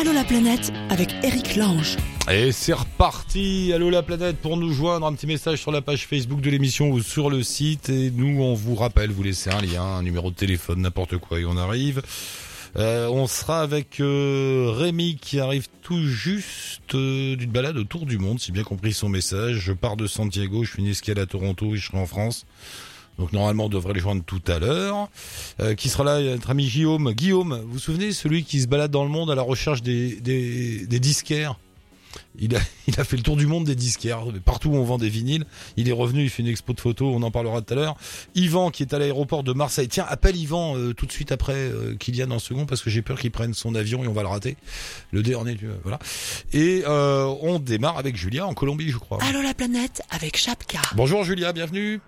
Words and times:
Allô 0.00 0.14
la 0.14 0.24
planète 0.24 0.72
avec 0.88 1.10
Eric 1.22 1.56
Lange. 1.56 1.98
Et 2.32 2.52
c'est 2.52 2.72
reparti, 2.72 3.70
allô 3.74 3.90
la 3.90 4.02
planète, 4.02 4.38
pour 4.38 4.56
nous 4.56 4.72
joindre, 4.72 5.06
un 5.06 5.12
petit 5.12 5.26
message 5.26 5.60
sur 5.60 5.72
la 5.72 5.82
page 5.82 6.06
Facebook 6.06 6.40
de 6.40 6.48
l'émission 6.48 6.88
ou 6.90 7.02
sur 7.02 7.28
le 7.28 7.42
site. 7.42 7.90
Et 7.90 8.10
nous, 8.10 8.40
on 8.40 8.54
vous 8.54 8.74
rappelle, 8.74 9.10
vous 9.10 9.22
laissez 9.22 9.50
un 9.50 9.60
lien, 9.60 9.82
un 9.82 10.02
numéro 10.02 10.30
de 10.30 10.34
téléphone, 10.34 10.80
n'importe 10.80 11.18
quoi, 11.18 11.38
et 11.38 11.44
on 11.44 11.58
arrive. 11.58 12.00
Euh, 12.76 13.08
on 13.08 13.26
sera 13.26 13.60
avec 13.60 14.00
euh, 14.00 14.72
Rémi 14.74 15.18
qui 15.20 15.38
arrive 15.38 15.66
tout 15.82 16.06
juste 16.06 16.94
euh, 16.94 17.36
d'une 17.36 17.50
balade 17.50 17.76
autour 17.76 18.06
du 18.06 18.16
monde, 18.16 18.40
si 18.40 18.52
bien 18.52 18.62
compris 18.62 18.94
son 18.94 19.10
message. 19.10 19.56
Je 19.56 19.74
pars 19.74 19.98
de 19.98 20.06
Santiago, 20.06 20.64
je 20.64 20.78
une 20.78 20.86
escale 20.86 21.18
à 21.18 21.26
Toronto 21.26 21.74
et 21.74 21.76
je 21.76 21.88
serai 21.88 21.98
en 21.98 22.06
France. 22.06 22.46
Donc 23.20 23.34
normalement 23.34 23.66
on 23.66 23.68
devrait 23.68 23.92
les 23.92 24.00
joindre 24.00 24.24
tout 24.24 24.42
à 24.48 24.58
l'heure. 24.58 25.08
Euh, 25.60 25.74
qui 25.74 25.90
sera 25.90 26.04
là 26.04 26.20
Notre 26.20 26.50
ami 26.50 26.66
Guillaume? 26.66 27.12
Guillaume, 27.12 27.60
vous 27.66 27.74
vous 27.74 27.78
souvenez, 27.78 28.12
celui 28.12 28.44
qui 28.44 28.60
se 28.60 28.66
balade 28.66 28.90
dans 28.90 29.04
le 29.04 29.10
monde 29.10 29.30
à 29.30 29.34
la 29.34 29.42
recherche 29.42 29.82
des, 29.82 30.16
des, 30.20 30.86
des 30.86 31.00
disquaires? 31.00 31.56
Il 32.38 32.56
a, 32.56 32.60
il 32.88 32.98
a 32.98 33.04
fait 33.04 33.18
le 33.18 33.22
tour 33.22 33.36
du 33.36 33.46
monde 33.46 33.64
des 33.64 33.74
disquaires, 33.74 34.24
partout 34.42 34.70
où 34.70 34.76
on 34.76 34.84
vend 34.84 34.96
des 34.96 35.10
vinyles. 35.10 35.44
Il 35.76 35.86
est 35.90 35.92
revenu, 35.92 36.22
il 36.22 36.30
fait 36.30 36.42
une 36.42 36.48
expo 36.48 36.72
de 36.72 36.80
photos, 36.80 37.14
on 37.14 37.22
en 37.22 37.30
parlera 37.30 37.60
tout 37.60 37.74
à 37.74 37.76
l'heure. 37.76 37.96
Yvan 38.34 38.70
qui 38.70 38.82
est 38.82 38.94
à 38.94 38.98
l'aéroport 38.98 39.42
de 39.42 39.52
Marseille. 39.52 39.88
Tiens, 39.88 40.06
appelle 40.08 40.36
Yvan 40.36 40.78
euh, 40.78 40.94
tout 40.94 41.04
de 41.04 41.12
suite 41.12 41.30
après 41.30 41.52
euh, 41.52 41.94
Kylian 41.96 42.30
en 42.30 42.38
second 42.38 42.64
parce 42.64 42.80
que 42.80 42.88
j'ai 42.88 43.02
peur 43.02 43.18
qu'il 43.18 43.30
prenne 43.30 43.52
son 43.52 43.74
avion 43.74 44.02
et 44.02 44.08
on 44.08 44.14
va 44.14 44.22
le 44.22 44.28
rater. 44.28 44.56
Le 45.12 45.22
dernier, 45.22 45.58
voilà. 45.82 45.98
Et 46.54 46.84
euh, 46.86 47.26
on 47.42 47.58
démarre 47.58 47.98
avec 47.98 48.16
Julia 48.16 48.46
en 48.46 48.54
Colombie, 48.54 48.88
je 48.88 48.96
crois. 48.96 49.18
Allô 49.28 49.42
la 49.42 49.52
planète 49.52 50.00
avec 50.10 50.38
Chapka. 50.38 50.80
Bonjour 50.94 51.22
Julia, 51.22 51.52
bienvenue. 51.52 52.00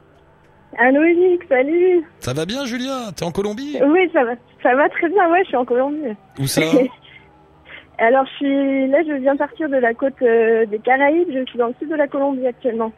Allô 0.78 1.02
Eric, 1.02 1.42
salut 1.48 2.02
Ça 2.20 2.32
va 2.32 2.46
bien 2.46 2.64
Julia? 2.64 3.12
T'es 3.14 3.24
en 3.24 3.30
Colombie? 3.30 3.78
Oui, 3.84 4.10
ça 4.12 4.24
va, 4.24 4.32
ça 4.62 4.74
va 4.74 4.88
très 4.88 5.08
bien, 5.08 5.30
ouais, 5.30 5.40
je 5.42 5.48
suis 5.48 5.56
en 5.56 5.64
Colombie. 5.64 6.14
Où 6.38 6.46
ça? 6.46 6.62
Alors, 7.98 8.24
je 8.24 8.30
suis 8.36 8.88
là, 8.88 9.02
je 9.06 9.12
viens 9.20 9.36
partir 9.36 9.68
de 9.68 9.76
la 9.76 9.92
côte 9.94 10.14
euh, 10.22 10.64
des 10.66 10.78
Caraïbes, 10.78 11.28
je 11.32 11.44
suis 11.44 11.58
dans 11.58 11.68
le 11.68 11.74
sud 11.78 11.90
de 11.90 11.94
la 11.94 12.08
Colombie 12.08 12.46
actuellement. 12.46 12.90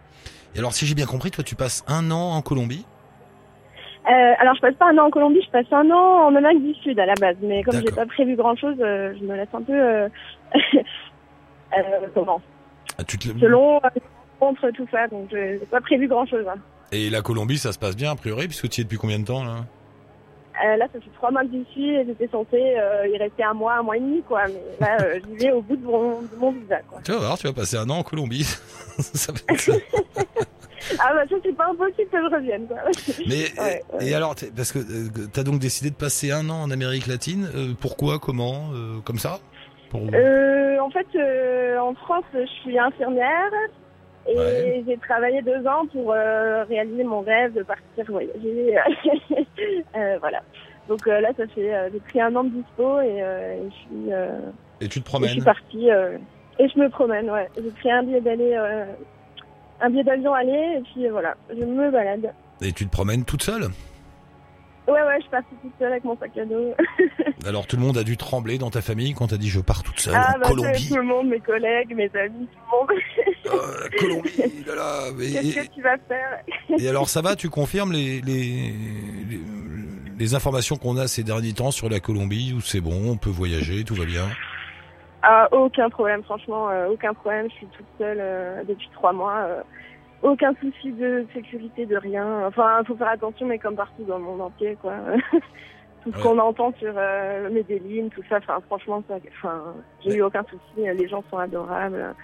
Et 0.55 0.61
alors 0.61 0.72
si 0.72 0.86
j'ai 0.86 0.95
bien 0.95 1.05
compris, 1.05 1.33
toi 1.33 1.42
tu 1.42 1.56
passes 1.56 1.84
un 1.89 2.12
an 2.12 2.30
en 2.36 2.41
Colombie? 2.41 2.86
Euh, 4.06 4.33
alors, 4.39 4.55
je 4.55 4.61
passe 4.61 4.75
pas 4.77 4.91
un 4.91 4.98
an 4.98 5.06
en 5.06 5.11
Colombie, 5.11 5.42
je 5.45 5.50
passe 5.50 5.67
un 5.72 5.91
an 5.91 6.27
en 6.28 6.34
Amérique 6.36 6.62
du 6.62 6.75
Sud 6.75 6.98
à 7.00 7.06
la 7.06 7.14
base, 7.14 7.36
mais 7.42 7.62
comme 7.64 7.80
j'ai 7.80 7.91
pas 7.91 8.06
prévu 8.06 8.36
grand-chose, 8.36 8.77
euh, 8.80 9.14
je 9.19 9.25
me 9.25 9.34
laisse 9.34 9.48
un 9.52 9.62
peu... 9.62 9.72
Euh, 9.72 10.08
euh, 11.77 11.80
comment? 12.14 12.41
Ah, 12.98 13.02
tu 13.05 13.19
te... 13.19 13.28
Selon 13.39 13.78
euh, 13.78 13.89
contre 14.39 14.70
tout 14.70 14.86
ça, 14.92 15.08
donc 15.08 15.28
je 15.33 15.58
j'ai 15.58 15.67
pas 15.70 15.80
prévu 15.80 16.06
grand-chose. 16.06 16.47
hein. 16.48 16.58
Et 16.95 17.11
la 17.11 17.23
Colombie, 17.23 17.59
ça 17.59 17.73
se 17.73 17.78
passe 17.78 17.97
bien 17.97 18.12
a 18.12 18.17
priori, 18.17 18.47
puisque 18.47 18.69
tu 18.69 18.81
y 18.81 18.83
es 18.83 18.84
depuis 18.84 18.98
combien 18.98 19.19
de 19.19 19.25
temps 19.25 19.45
là 19.45 19.64
Euh, 20.64 20.77
là, 20.77 20.87
ça 20.92 21.01
fait 21.01 21.11
trois 21.17 21.31
mois 21.33 21.42
que 21.42 21.51
j'y 21.53 21.64
suis 21.73 21.91
et 21.91 22.05
j'étais 22.06 22.28
censée 22.28 22.75
euh, 22.78 23.09
y 23.09 23.19
rester 23.19 23.42
un 23.42 23.55
mois, 23.55 23.75
un 23.78 23.83
mois 23.83 23.97
et 23.97 24.01
demi, 24.01 24.23
quoi. 24.23 24.42
Mais 24.47 24.62
là, 24.81 24.97
euh, 25.03 25.19
j'y 25.28 25.36
vais 25.47 25.53
au 25.53 25.61
bout 25.62 25.77
de 25.77 25.84
mon, 25.84 26.23
de 26.23 26.36
mon 26.39 26.53
visa, 26.53 26.78
quoi. 26.89 27.01
Tu 27.05 27.11
vas 27.12 27.19
voir, 27.19 27.39
tu 27.39 27.47
vas 27.48 27.53
passer 27.53 27.77
un 27.77 27.91
an 27.91 27.98
en 27.98 28.03
Colombie. 28.05 28.45
ça 28.98 29.33
va 29.33 29.39
être 29.48 29.61
ça. 29.61 29.73
Ah 30.98 31.12
bah 31.14 31.23
ça, 31.28 31.36
c'est 31.42 31.56
pas 31.56 31.69
impossible 31.70 32.09
que 32.11 32.19
je 32.19 32.34
revienne, 32.36 32.67
quoi. 32.69 32.77
Mais 33.27 33.45
Ouais, 33.61 33.83
ouais. 33.95 34.06
et 34.08 34.14
alors, 34.14 34.34
parce 34.55 34.70
que 34.70 34.79
euh, 34.79 35.27
t'as 35.33 35.42
donc 35.42 35.58
décidé 35.58 35.91
de 35.91 35.97
passer 35.97 36.31
un 36.31 36.48
an 36.51 36.62
en 36.62 36.70
Amérique 36.70 37.06
latine. 37.06 37.48
euh, 37.55 37.73
pourquoi 37.81 38.19
Comment 38.19 38.70
euh, 38.75 39.01
Comme 39.05 39.19
ça? 39.19 39.39
Pour- 39.91 40.03
Euh, 40.12 40.79
en 40.79 40.91
fait, 40.91 41.06
en 41.79 41.95
France, 41.95 42.25
je 42.34 42.47
suis 42.62 42.79
infirmière 42.79 43.51
et 44.28 44.36
Ouais. 44.39 44.84
j'ai 44.86 44.97
travaillé 44.98 45.42
deux 45.42 45.67
ans 45.67 45.86
pour 45.92 46.12
euh, 46.12 46.64
réaliser 46.64 47.05
mon 47.05 47.20
rêve 47.20 47.53
de 47.55 47.62
partir 47.62 48.05
voyager. 48.08 48.77
Euh, 49.97 50.17
voilà. 50.20 50.41
Donc 50.89 51.06
euh, 51.06 51.20
là, 51.20 51.30
ça 51.36 51.47
fait, 51.48 51.70
j'ai 51.92 52.00
pris 52.00 52.20
un 52.20 52.34
an 52.36 52.45
de 52.45 52.50
dispo 52.50 53.00
et, 53.00 53.19
et 53.19 53.70
je 53.70 53.75
suis, 53.75 54.11
Et 54.80 54.89
tu 54.89 55.00
te 55.00 55.17
et 55.17 55.22
je 55.27 55.33
suis 55.33 55.41
promènes. 55.41 55.45
partie 55.45 55.89
et 55.89 56.69
je 56.69 56.78
me 56.78 56.89
promène. 56.89 57.30
Ouais, 57.30 57.48
j'ai 57.56 57.70
pris 57.70 57.91
un 57.91 58.02
billet 58.02 58.20
d'aller, 58.20 58.55
un 59.80 59.90
billet 59.90 60.05
d'avion 60.05 60.35
aller 60.35 60.79
et 60.79 60.80
puis 60.83 61.08
voilà, 61.08 61.35
je 61.51 61.64
me 61.64 61.91
balade. 61.91 62.33
Et 62.61 62.73
tu 62.73 62.86
te 62.86 62.91
promènes 62.91 63.24
toute 63.24 63.42
seule? 63.42 63.68
Ouais, 64.86 64.92
ouais, 65.00 65.14
je 65.17 65.22
suis 65.22 65.30
partie 65.30 65.55
toute 65.62 65.72
seule 65.78 65.92
avec 65.92 66.05
mon 66.05 66.17
sac 66.18 66.36
à 66.36 66.45
dos. 66.45 66.74
Alors 67.46 67.67
tout 67.67 67.77
le 67.77 67.83
monde 67.83 67.96
a 67.96 68.05
dû 68.05 68.17
trembler 68.18 68.58
dans 68.58 68.68
ta 68.70 68.83
famille 68.83 69.14
quand 69.14 69.28
t'as 69.28 69.36
dit 69.39 69.48
je 69.48 69.61
pars 69.61 69.83
toute 69.83 69.98
seule 69.98 70.14
ah 70.14 70.34
en 70.36 70.39
bah 70.40 70.48
Colombie. 70.48 70.89
tout 70.89 70.96
le 70.96 71.02
monde, 71.02 71.28
mes 71.28 71.40
collègues, 71.40 71.95
mes 71.95 72.11
amis, 72.14 72.46
tout 72.52 72.58
le 72.70 72.77
monde. 72.77 73.00
Euh, 73.46 73.89
la 73.90 73.98
Colombie, 73.98 74.64
là 74.67 74.74
là. 74.74 75.00
mais- 75.17 75.30
Qu'est-ce 75.33 75.68
que 75.68 75.74
tu 75.74 75.83
vas 75.83 75.96
faire 76.08 76.40
et 76.78 76.89
alors 76.89 77.08
ça 77.08 77.23
va 77.23 77.34
Tu 77.36 77.48
confirmes 77.48 77.92
les 77.92 78.20
les, 78.20 78.73
les, 79.30 79.40
les 80.18 80.34
informations 80.34 80.77
qu'on 80.77 80.96
a 80.98 81.06
ces 81.08 81.23
derniers 81.23 81.52
temps 81.55 81.70
sur 81.70 81.89
la 81.89 82.00
Colombie 82.00 82.52
où 82.56 82.61
c'est 82.61 82.80
bon, 82.80 83.11
on 83.11 83.17
peut 83.17 83.30
voyager, 83.30 83.84
tout 83.84 83.94
va 83.94 84.05
bien? 84.05 84.24
Ah, 85.23 85.48
aucun 85.52 85.89
problème, 85.89 86.23
franchement, 86.24 86.68
euh, 86.68 86.89
aucun 86.89 87.14
problème. 87.14 87.46
Je 87.50 87.55
suis 87.56 87.67
toute 87.68 87.86
seule 87.98 88.18
euh, 88.20 88.62
depuis 88.68 88.89
trois 88.92 89.12
mois. 89.14 89.46
Aucun 90.23 90.55
souci 90.61 90.92
de 90.92 91.27
sécurité, 91.35 91.86
de 91.86 91.97
rien. 91.97 92.47
Enfin, 92.47 92.79
il 92.80 92.86
faut 92.86 92.97
faire 92.97 93.08
attention, 93.08 93.47
mais 93.47 93.58
comme 93.58 93.77
partout 93.77 94.05
dans 94.05 94.19
le 94.19 94.25
monde 94.25 94.41
entier, 94.41 94.77
quoi. 94.80 94.95
tout 96.02 96.13
ce 96.13 96.17
Ouais. 96.17 96.23
qu'on 96.23 96.39
entend 96.39 96.73
sur 96.79 96.92
euh, 96.97 97.48
Medellin, 97.51 98.08
tout 98.14 98.23
ça, 98.29 98.36
enfin, 98.39 98.58
franchement, 98.67 99.03
ça, 99.08 99.17
enfin, 99.39 99.74
j'ai 100.05 100.17
eu 100.17 100.23
aucun 100.23 100.42
souci. 100.45 100.61
Les 100.77 101.08
gens 101.08 101.23
sont 101.30 101.39
adorables. 101.39 102.14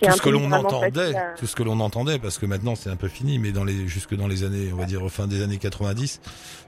Tout 0.00 0.10
ce 0.12 0.22
que 0.22 0.28
l'on 0.30 0.50
entendait, 0.52 1.14
à- 1.16 1.34
tout 1.34 1.46
ce 1.46 1.56
que 1.56 1.62
l'on 1.62 1.80
entendait, 1.80 2.18
parce 2.18 2.38
que 2.38 2.46
maintenant 2.46 2.74
c'est 2.74 2.90
un 2.90 2.96
peu 2.96 3.08
fini, 3.08 3.38
mais 3.38 3.52
dans 3.52 3.64
les 3.64 3.86
jusque 3.88 4.14
dans 4.14 4.28
les 4.28 4.44
années, 4.44 4.70
on 4.72 4.76
va 4.76 4.84
dire 4.84 5.00
fin 5.10 5.26
des 5.26 5.42
années 5.42 5.58
90, 5.58 6.20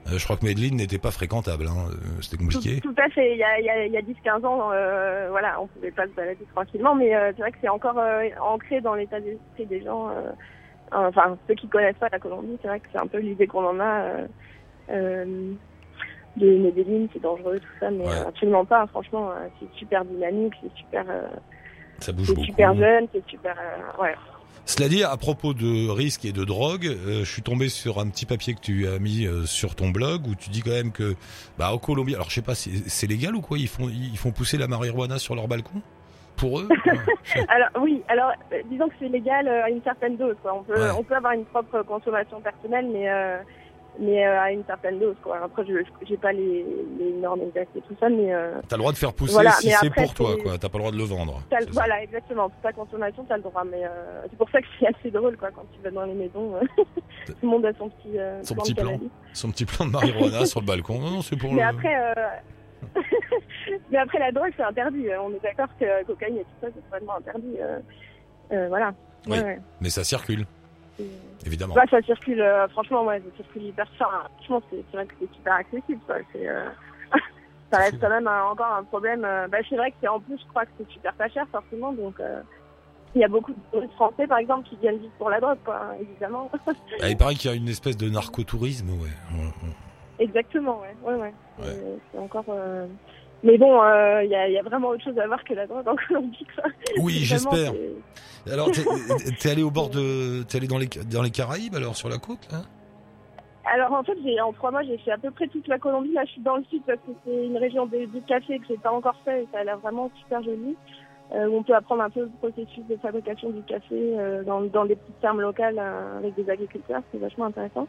euh, 0.07 0.17
je 0.17 0.23
crois 0.23 0.37
que 0.37 0.45
Medellin 0.45 0.75
n'était 0.75 0.97
pas 0.97 1.11
fréquentable, 1.11 1.65
hein, 1.67 1.87
euh, 1.89 2.21
c'était 2.21 2.37
compliqué. 2.37 2.81
tout 2.81 2.93
à 2.97 3.09
fait. 3.09 3.31
Il 3.33 3.37
y 3.37 3.43
a, 3.43 3.59
il 3.59 3.91
y 3.91 3.95
a, 3.97 3.99
a 3.99 4.01
10-15 4.01 4.45
ans, 4.45 4.69
euh, 4.73 5.27
voilà, 5.29 5.61
on 5.61 5.67
pouvait 5.67 5.91
pas 5.91 6.05
se 6.07 6.11
balader 6.13 6.45
tranquillement, 6.53 6.95
mais 6.95 7.15
euh, 7.15 7.31
c'est 7.35 7.41
vrai 7.41 7.51
que 7.51 7.57
c'est 7.61 7.69
encore 7.69 7.97
euh, 7.99 8.23
ancré 8.41 8.81
dans 8.81 8.95
l'état 8.95 9.19
d'esprit 9.19 9.65
des 9.65 9.81
gens. 9.83 10.09
euh, 10.09 10.31
enfin, 10.91 11.37
ceux 11.47 11.55
qui 11.55 11.67
connaissent 11.69 11.97
pas 11.99 12.09
la 12.11 12.19
Colombie, 12.19 12.57
c'est 12.61 12.67
vrai 12.67 12.79
que 12.79 12.87
c'est 12.91 12.99
un 13.01 13.07
peu 13.07 13.19
l'idée 13.19 13.47
qu'on 13.47 13.65
en 13.65 13.79
a. 13.79 14.01
Euh, 14.01 14.27
euh, 14.89 15.53
de 16.37 16.57
Medellin, 16.57 17.07
c'est 17.11 17.21
dangereux, 17.21 17.59
tout 17.59 17.67
ça, 17.79 17.91
mais 17.91 18.05
Ouais. 18.05 18.09
euh, 18.13 18.27
absolument 18.29 18.63
pas. 18.65 18.87
Franchement, 18.87 19.31
euh, 19.31 19.47
c'est 19.59 19.69
super 19.77 20.05
dynamique, 20.05 20.53
c'est 20.61 20.71
super, 20.75 21.03
euh, 21.09 21.27
Ça 22.01 22.11
bouge 22.11 22.27
c'est 22.27 22.33
beaucoup. 22.33 22.45
super 22.45 22.75
jeune, 22.75 23.07
c'est 23.13 23.23
super, 23.29 23.55
euh, 23.57 24.01
ouais. 24.03 24.15
Cela 24.65 24.89
dit, 24.89 25.03
à 25.03 25.17
propos 25.17 25.53
de 25.53 25.89
risques 25.89 26.23
et 26.25 26.31
de 26.31 26.43
drogue, 26.43 26.85
euh, 26.85 27.23
je 27.23 27.31
suis 27.31 27.41
tombé 27.41 27.67
sur 27.69 27.99
un 27.99 28.07
petit 28.09 28.25
papier 28.25 28.53
que 28.53 28.59
tu 28.59 28.87
as 28.87 28.99
mis 28.99 29.25
euh, 29.25 29.45
sur 29.45 29.75
ton 29.75 29.89
blog 29.89 30.27
où 30.27 30.35
tu 30.35 30.49
dis 30.49 30.61
quand 30.61 30.69
même 30.71 30.91
que, 30.91 31.15
bah, 31.57 31.71
au 31.73 31.79
Colombie, 31.79 32.13
alors 32.13 32.29
je 32.29 32.35
sais 32.35 32.41
pas, 32.43 32.53
c'est 32.55 32.71
c'est 32.87 33.07
légal 33.07 33.35
ou 33.35 33.41
quoi? 33.41 33.57
Ils 33.57 33.67
font 33.67 33.89
ils 33.89 34.17
font 34.17 34.31
pousser 34.31 34.57
la 34.57 34.67
marijuana 34.67 35.17
sur 35.17 35.35
leur 35.35 35.47
balcon? 35.47 35.81
Pour 36.37 36.59
eux? 36.59 36.67
Alors 37.49 37.69
oui, 37.81 38.01
alors 38.07 38.31
disons 38.71 38.87
que 38.87 38.95
c'est 38.99 39.09
légal 39.09 39.47
à 39.47 39.69
une 39.69 39.83
certaine 39.83 40.17
dose. 40.17 40.35
Quoi. 40.41 40.55
On 40.55 40.63
peut 40.63 40.73
Ouais. 40.73 40.89
on 40.97 41.03
peut 41.03 41.15
avoir 41.15 41.33
une 41.33 41.45
propre 41.45 41.83
consommation 41.83 42.41
personnelle, 42.41 42.87
mais 42.91 43.07
mais 43.99 44.25
euh, 44.25 44.41
à 44.41 44.51
une 44.51 44.63
certaine 44.65 44.99
dose. 44.99 45.15
Quoi. 45.21 45.37
Après, 45.43 45.65
je 45.65 45.73
j'ai 46.07 46.17
pas 46.17 46.31
les, 46.31 46.65
les 46.99 47.11
normes 47.13 47.41
exactes 47.41 47.75
et 47.75 47.81
tout 47.81 47.95
ça, 47.99 48.09
mais 48.09 48.33
euh, 48.33 48.59
T'as 48.67 48.75
le 48.77 48.81
droit 48.81 48.91
de 48.91 48.97
faire 48.97 49.13
pousser 49.13 49.33
Voilà, 49.33 49.51
si 49.51 49.69
c'est 49.69 49.93
pour 49.93 50.13
toi, 50.13 50.35
quoi. 50.41 50.57
T'as 50.57 50.69
pas 50.69 50.77
le 50.77 50.83
droit 50.83 50.91
de 50.91 50.97
le 50.97 51.03
vendre. 51.03 51.41
le- 51.51 51.71
voilà 51.71 52.01
exactement. 52.01 52.49
Pour 52.49 52.61
ta 52.61 52.71
consommation, 52.73 53.25
t'as 53.27 53.37
le 53.37 53.43
droit. 53.43 53.63
Mais 53.69 53.83
euh, 53.85 54.21
c'est 54.29 54.37
pour 54.37 54.49
ça 54.49 54.61
que 54.61 54.67
c'est 54.79 54.87
assez 54.87 55.11
drôle, 55.11 55.37
quoi, 55.37 55.49
quand 55.51 55.65
tu 55.73 55.81
vas 55.83 55.91
dans 55.91 56.05
les 56.05 56.13
maisons. 56.13 56.55
euh, 56.55 56.61
tout 57.27 57.33
le 57.43 57.47
monde 57.47 57.65
a 57.65 57.73
son 57.73 57.89
petit 57.89 58.17
Son 58.43 58.53
plan 58.55 58.63
petit 58.63 58.73
plan. 58.73 58.99
Son 59.33 59.51
petit 59.51 59.65
plan 59.65 59.85
de 59.85 59.91
marijuana 59.91 60.45
sur 60.45 60.61
le 60.61 60.65
balcon. 60.65 60.99
Non, 60.99 61.09
non, 61.11 61.21
c'est 61.21 61.35
pour 61.37 61.51
Mais 61.53 61.61
le. 61.61 61.67
après. 61.67 62.13
Mais 63.91 63.97
après 63.99 64.19
la 64.19 64.31
drogue 64.31 64.51
c'est 64.57 64.63
interdit. 64.63 65.05
On 65.23 65.29
est 65.33 65.41
d'accord 65.43 65.67
que 65.79 66.03
cocaïne 66.05 66.37
et 66.37 66.43
tout 66.43 66.49
ça 66.61 66.67
c'est 66.73 66.89
vraiment 66.89 67.17
interdit. 67.17 67.57
Voilà. 68.69 68.93
Oui. 69.27 69.37
Ouais, 69.37 69.43
ouais. 69.43 69.59
Mais 69.81 69.89
ça 69.89 70.03
circule, 70.03 70.45
Évidemment. 71.45 71.73
Ça 71.89 72.01
circule, 72.03 72.41
euh, 72.41 72.67
franchement, 72.69 73.03
ouais, 73.05 73.19
ça 73.19 73.43
circule 73.43 73.63
hyper 73.63 73.87
enfin, 73.99 74.23
Franchement, 74.37 74.61
c'est 74.69 74.83
vrai 74.93 75.05
que 75.05 75.13
c'est 75.19 75.33
super 75.33 75.53
accessible, 75.53 75.99
quoi. 76.05 76.17
Euh, 76.35 76.69
ça 77.71 77.77
reste 77.79 77.99
quand 77.99 78.09
même 78.09 78.27
un- 78.27 78.43
encore 78.45 78.73
un 78.73 78.83
problème. 78.83 79.23
euh, 79.25 79.47
bah, 79.47 79.57
c'est 79.67 79.75
vrai 79.77 79.91
que 79.91 79.97
c'est 80.01 80.07
en 80.07 80.19
plus, 80.19 80.37
je 80.39 80.47
crois 80.49 80.65
que 80.65 80.71
c'est 80.77 80.89
super 80.89 81.13
pas 81.13 81.29
cher, 81.29 81.45
forcément, 81.51 81.91
donc, 81.93 82.19
euh, 82.19 82.41
il 83.15 83.21
y 83.21 83.23
a 83.23 83.27
beaucoup 83.27 83.53
de 83.53 83.87
français, 83.95 84.25
par 84.27 84.37
exemple, 84.37 84.67
qui 84.69 84.77
viennent 84.77 84.99
juste 84.99 85.13
pour 85.17 85.29
la 85.29 85.39
drogue, 85.41 85.57
quoi, 85.65 85.81
hein, 85.83 85.95
évidemment. 85.99 86.49
Ah, 87.01 87.09
il 87.09 87.17
paraît 87.17 87.35
qu'il 87.35 87.49
y 87.51 87.53
a 87.53 87.57
une 87.57 87.67
espèce 87.67 87.97
de 87.97 88.09
narcotourisme, 88.09 88.89
ouais. 89.01 89.09
Exactement, 90.19 90.79
ouais, 90.81 90.95
ouais, 91.03 91.15
ouais. 91.19 91.33
Ouais. 91.59 91.97
C'est 92.11 92.19
encore, 92.19 92.45
euh, 92.49 92.85
mais 93.43 93.57
bon, 93.57 93.81
euh, 93.81 94.23
il 94.23 94.29
y, 94.29 94.35
a, 94.35 94.47
il 94.47 94.53
y 94.53 94.57
a 94.57 94.63
vraiment 94.63 94.89
autre 94.89 95.03
chose 95.03 95.17
à 95.17 95.27
voir 95.27 95.43
que 95.43 95.53
la 95.53 95.67
drogue 95.67 95.87
en 95.87 95.95
Colombie, 96.07 96.45
quoi. 96.55 96.69
Oui, 96.99 97.13
j'espère. 97.23 97.73
Alors, 98.51 98.69
t'es 99.39 99.49
allé 99.49 99.63
au 99.63 99.71
bord 99.71 99.89
de, 99.89 100.43
t'es 100.43 100.57
allé 100.57 100.67
dans 100.67 100.77
les 100.77 100.87
dans 100.87 101.21
les 101.21 101.31
Caraïbes, 101.31 101.75
alors 101.75 101.95
sur 101.95 102.09
la 102.09 102.17
côte, 102.17 102.47
là? 102.51 102.59
Alors 103.71 103.93
en 103.93 104.03
fait, 104.03 104.17
j'ai 104.23 104.41
en 104.41 104.51
trois 104.53 104.71
mois, 104.71 104.81
j'ai 104.83 104.97
fait 104.97 105.11
à 105.11 105.17
peu 105.19 105.29
près 105.31 105.47
toute 105.47 105.67
la 105.67 105.77
Colombie. 105.77 106.13
Là, 106.13 106.23
je 106.25 106.31
suis 106.31 106.41
dans 106.41 106.57
le 106.57 106.63
sud 106.65 106.81
parce 106.85 106.97
que 106.99 107.11
c'est 107.25 107.45
une 107.45 107.57
région 107.57 107.85
de- 107.85 108.07
café 108.27 108.57
que 108.59 108.65
j'ai 108.67 108.77
pas 108.77 108.91
encore 108.91 109.15
fait 109.23 109.43
et 109.43 109.47
ça 109.51 109.59
a 109.59 109.63
l'air 109.63 109.77
vraiment 109.77 110.09
super 110.19 110.41
joli. 110.43 110.75
Euh, 111.33 111.47
où 111.47 111.57
on 111.59 111.63
peut 111.63 111.73
apprendre 111.75 112.01
un 112.01 112.09
peu 112.09 112.21
le 112.23 112.31
processus 112.41 112.83
de 112.89 112.97
fabrication 112.97 113.51
du 113.51 113.61
café 113.61 113.85
euh, 113.93 114.43
dans, 114.43 114.59
dans 114.61 114.83
des 114.83 114.97
petites 114.97 115.15
fermes 115.21 115.39
locales 115.39 115.79
euh, 115.79 116.17
avec 116.17 116.35
des 116.35 116.49
agriculteurs, 116.49 117.01
c'est 117.09 117.19
vachement 117.19 117.45
intéressant. 117.45 117.87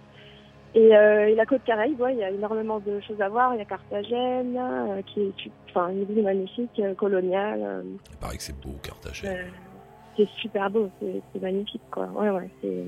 Et, 0.75 0.97
euh, 0.97 1.29
et 1.29 1.35
la 1.35 1.45
côte 1.45 1.63
Caraïbe, 1.65 2.01
ouais, 2.01 2.15
il 2.15 2.19
y 2.19 2.25
a 2.25 2.31
énormément 2.31 2.81
de 2.81 2.99
choses 3.01 3.21
à 3.21 3.29
voir. 3.29 3.55
Il 3.55 3.59
y 3.59 3.61
a 3.61 3.65
Carthagène, 3.67 4.57
euh, 4.57 5.03
qui 5.03 5.21
est 5.21 5.51
enfin, 5.69 5.91
une 5.91 6.05
ville 6.05 6.23
magnifique, 6.23 6.79
euh, 6.79 6.95
coloniale. 6.95 7.61
euh, 7.63 7.83
Il 8.11 8.17
paraît 8.17 8.37
que 8.39 8.43
c'est 8.43 8.59
beau, 8.59 8.75
Carthagène. 8.83 9.51
c'est 10.17 10.29
super 10.41 10.71
beau, 10.71 10.89
c'est 11.01 11.21
c'est 11.33 11.43
magnifique, 11.43 11.83
quoi. 11.91 12.07
Ouais, 12.15 12.31
ouais, 12.31 12.49
c'est... 12.63 12.85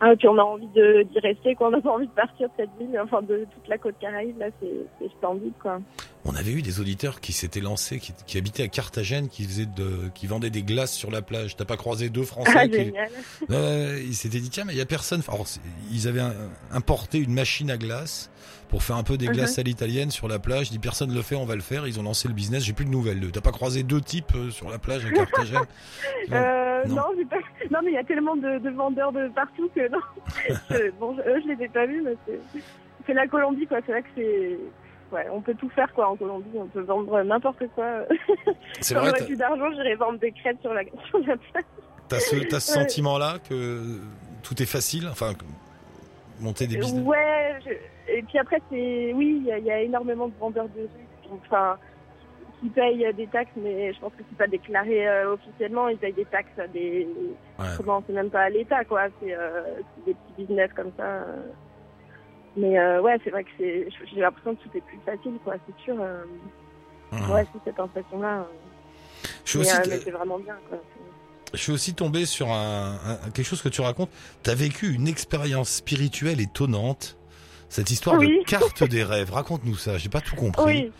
Ah, 0.00 0.12
et 0.12 0.16
puis 0.16 0.28
on 0.28 0.38
a 0.38 0.42
envie 0.42 0.66
de 0.68 1.02
d'y 1.02 1.18
rester, 1.20 1.54
quoi. 1.54 1.68
On 1.68 1.70
n'a 1.72 1.80
pas 1.80 1.90
envie 1.92 2.06
de 2.06 2.12
partir 2.12 2.48
de 2.48 2.52
cette 2.56 2.70
ville, 2.78 2.98
enfin 3.02 3.20
de 3.22 3.46
toute 3.52 3.68
la 3.68 3.76
côte 3.78 3.96
Caraïbe, 4.00 4.38
là, 4.38 4.46
c'est 4.60 4.70
c'est 4.98 5.10
splendide, 5.10 5.52
quoi. 5.60 5.80
On 6.24 6.34
avait 6.34 6.52
eu 6.52 6.62
des 6.62 6.80
auditeurs 6.80 7.20
qui 7.20 7.32
s'étaient 7.32 7.60
lancés, 7.60 7.98
qui, 7.98 8.12
qui 8.26 8.36
habitaient 8.38 8.62
à 8.62 8.68
Carthagène, 8.68 9.28
qui 9.28 9.44
faisaient 9.44 9.64
de, 9.66 10.10
qui 10.14 10.26
vendaient 10.26 10.50
des 10.50 10.62
glaces 10.62 10.92
sur 10.92 11.10
la 11.10 11.22
plage. 11.22 11.56
T'as 11.56 11.64
pas 11.64 11.76
croisé 11.78 12.08
deux 12.10 12.24
Français 12.24 12.52
Ah, 12.54 12.68
qui, 12.68 12.92
ils 13.48 14.14
s'étaient 14.14 14.40
dit 14.40 14.50
tiens 14.50 14.64
mais 14.66 14.72
il 14.74 14.78
y 14.78 14.82
a 14.82 14.86
personne. 14.86 15.22
Alors, 15.28 15.46
ils 15.90 16.08
avaient 16.08 16.20
un- 16.20 16.34
importé 16.72 17.18
une 17.18 17.32
machine 17.32 17.70
à 17.70 17.76
glace 17.78 18.30
pour 18.68 18.82
faire 18.82 18.96
un 18.96 19.02
peu 19.02 19.16
des 19.18 19.26
Mhm. 19.28 19.32
glaces 19.34 19.58
à 19.58 19.62
l'italienne 19.62 20.10
sur 20.10 20.28
la 20.28 20.38
plage. 20.38 20.68
Ils 20.68 20.72
dit 20.72 20.78
personne 20.78 21.12
le 21.12 21.22
fait, 21.22 21.34
on 21.36 21.44
va 21.46 21.54
le 21.56 21.60
faire. 21.62 21.86
Ils 21.86 21.98
ont 21.98 22.02
lancé 22.04 22.28
le 22.28 22.34
business. 22.34 22.64
J'ai 22.64 22.72
plus 22.72 22.84
de 22.84 22.90
nouvelles. 22.90 23.18
d'eux. 23.20 23.30
T'as 23.32 23.40
pas 23.40 23.50
croisé 23.52 23.82
deux 23.82 24.00
types 24.00 24.32
euh, 24.36 24.50
sur 24.50 24.70
la 24.70 24.78
plage 24.78 25.04
à 25.06 25.10
Carthagène? 25.12 25.58
Non. 26.28 26.36
Euh, 26.36 26.84
Non. 26.86 26.94
non, 26.96 27.02
j'ai 27.18 27.24
pas... 27.24 27.36
non, 27.70 27.78
mais 27.84 27.90
il 27.90 27.94
y 27.94 27.98
a 27.98 28.04
tellement 28.04 28.36
de, 28.36 28.58
de 28.58 28.70
vendeurs 28.70 29.12
de 29.12 29.28
partout 29.28 29.68
que 29.74 29.88
non. 29.88 29.98
Je- 30.70 30.90
bon, 30.98 31.14
je- 31.16 31.28
eux, 31.28 31.40
je 31.44 31.48
les 31.52 31.64
ai 31.64 31.68
pas 31.68 31.86
vus, 31.86 32.02
mais 32.02 32.14
c'est, 33.06 33.12
la 33.14 33.26
Colombie, 33.26 33.66
quoi. 33.66 33.78
C'est 33.84 33.92
vrai 33.92 34.02
que 34.02 34.08
c'est, 34.16 34.58
ouais, 35.12 35.26
on 35.32 35.40
peut 35.40 35.54
tout 35.54 35.68
faire, 35.70 35.92
quoi, 35.92 36.08
en 36.08 36.16
Colombie. 36.16 36.48
On 36.56 36.66
peut 36.66 36.80
vendre 36.80 37.22
n'importe 37.22 37.64
quoi. 37.74 38.04
C'est 38.80 38.94
Quand 38.94 39.04
j'aurais 39.04 39.24
plus 39.26 39.36
d'argent, 39.36 39.70
j'irais 39.72 39.94
vendre 39.96 40.18
des 40.20 40.30
crêpes 40.32 40.60
sur 40.60 40.72
la, 40.72 40.82
sur 41.08 41.18
la 41.18 41.36
plage. 41.36 41.64
T'as 42.08 42.20
ce, 42.20 42.36
t'as 42.36 42.60
ce 42.60 42.72
Ouais. 42.72 42.82
sentiment-là 42.84 43.38
que 43.48 43.82
tout 44.42 44.62
est 44.62 44.66
facile. 44.66 45.08
Enfin, 45.10 45.32
monter 46.40 46.66
des 46.66 46.76
business? 46.76 47.04
Ouais, 47.04 47.56
je- 47.64 48.12
et 48.12 48.22
puis 48.22 48.38
après, 48.38 48.60
c'est, 48.70 49.12
oui, 49.14 49.38
il 49.42 49.46
y, 49.46 49.52
a- 49.52 49.58
il 49.58 49.64
y 49.64 49.70
a 49.70 49.80
énormément 49.80 50.28
de 50.28 50.34
vendeurs 50.38 50.68
de 50.68 50.82
rue, 50.82 51.34
enfin, 51.46 51.76
qui 52.60 52.68
payent 52.68 53.12
des 53.14 53.26
taxes, 53.26 53.50
mais 53.56 53.92
je 53.92 53.98
pense 54.00 54.12
que 54.12 54.22
c'est 54.28 54.36
pas 54.38 54.46
déclaré 54.46 55.08
euh, 55.08 55.32
officiellement. 55.32 55.88
Ils 55.88 55.96
payent 55.98 56.12
des 56.12 56.24
taxes 56.26 56.58
à 56.58 56.66
des, 56.66 57.08
Ouais. 57.58 57.66
comment, 57.76 58.02
c'est 58.06 58.12
même 58.12 58.30
pas 58.30 58.42
à 58.42 58.50
l'État, 58.50 58.84
quoi. 58.84 59.06
C'est, 59.20 59.34
euh, 59.34 59.62
des 60.06 60.14
petits 60.14 60.42
business 60.46 60.70
comme 60.76 60.92
ça. 60.96 61.04
euh. 61.04 61.42
Mais 62.56 62.78
euh, 62.78 63.00
ouais, 63.00 63.16
c'est 63.24 63.30
vrai 63.30 63.44
que 63.44 63.50
c'est, 63.58 63.88
j'ai 64.12 64.20
l'impression 64.20 64.54
que 64.56 64.62
tout 64.62 64.76
est 64.76 64.80
plus 64.82 64.98
facile, 65.06 65.38
quoi. 65.44 65.54
C'est 65.66 65.82
sûr. 65.84 65.96
euh, 66.00 66.22
Mhm. 67.12 67.30
Ouais, 67.32 67.44
c'est 67.52 67.58
cette 67.64 67.80
impression-là. 67.80 68.38
euh. 68.40 68.44
Je 69.44 69.50
suis 69.50 69.58
Mais, 69.58 69.64
aussi, 69.66 69.76
euh, 69.76 69.82
mais 69.88 69.98
c'est 69.98 70.10
vraiment 70.12 70.38
bien, 70.38 70.56
quoi. 70.68 70.78
C'est- 70.80 71.56
je 71.56 71.62
suis 71.62 71.72
aussi 71.72 71.94
tombé 71.94 72.24
sur 72.26 72.48
un, 72.52 72.94
un- 73.04 73.30
quelque 73.30 73.42
chose 73.46 73.60
que 73.62 73.68
tu 73.68 73.80
racontes. 73.80 74.10
T'as 74.44 74.54
vécu 74.54 74.92
une 74.94 75.08
expérience 75.08 75.70
spirituelle 75.70 76.40
étonnante. 76.40 77.16
Cette 77.68 77.90
histoire 77.90 78.18
Oui. 78.18 78.38
de 78.38 78.44
carte 78.44 78.84
des 78.84 79.02
rêves. 79.02 79.32
Raconte-nous 79.32 79.74
ça. 79.76 79.98
J'ai 79.98 80.08
pas 80.08 80.20
tout 80.20 80.36
compris. 80.36 80.64
Oui. 80.84 80.92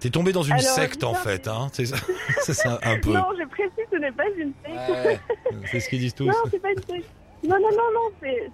T'es 0.00 0.10
tombé 0.10 0.32
dans 0.32 0.42
une 0.42 0.52
Alors, 0.52 0.64
secte 0.64 1.04
en 1.04 1.14
fait, 1.14 1.48
hein 1.48 1.68
C'est 1.72 1.86
ça, 1.86 1.96
c'est 2.42 2.54
ça, 2.54 2.78
un 2.82 2.98
peu. 3.00 3.12
Non, 3.12 3.26
je 3.38 3.46
précise, 3.48 3.86
ce 3.90 3.96
n'est 3.96 4.12
pas 4.12 4.28
une 4.36 4.52
secte. 4.64 4.90
Ouais, 4.90 5.18
c'est 5.70 5.80
ce 5.80 5.88
qu'ils 5.88 6.00
disent 6.00 6.14
tous. 6.14 6.26
Non, 6.26 6.34
c'est 6.50 6.60
pas 6.60 6.70
une 6.70 6.82
secte. 6.82 7.10
Non, 7.44 7.56
non, 7.60 7.70
non, 7.70 7.92
non, 7.94 8.10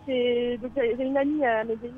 c'est, 0.07 0.59
donc 0.59 0.73
j'ai 0.77 1.05
une 1.05 1.17
amie 1.17 1.45
à 1.45 1.65
Medellin 1.65 1.93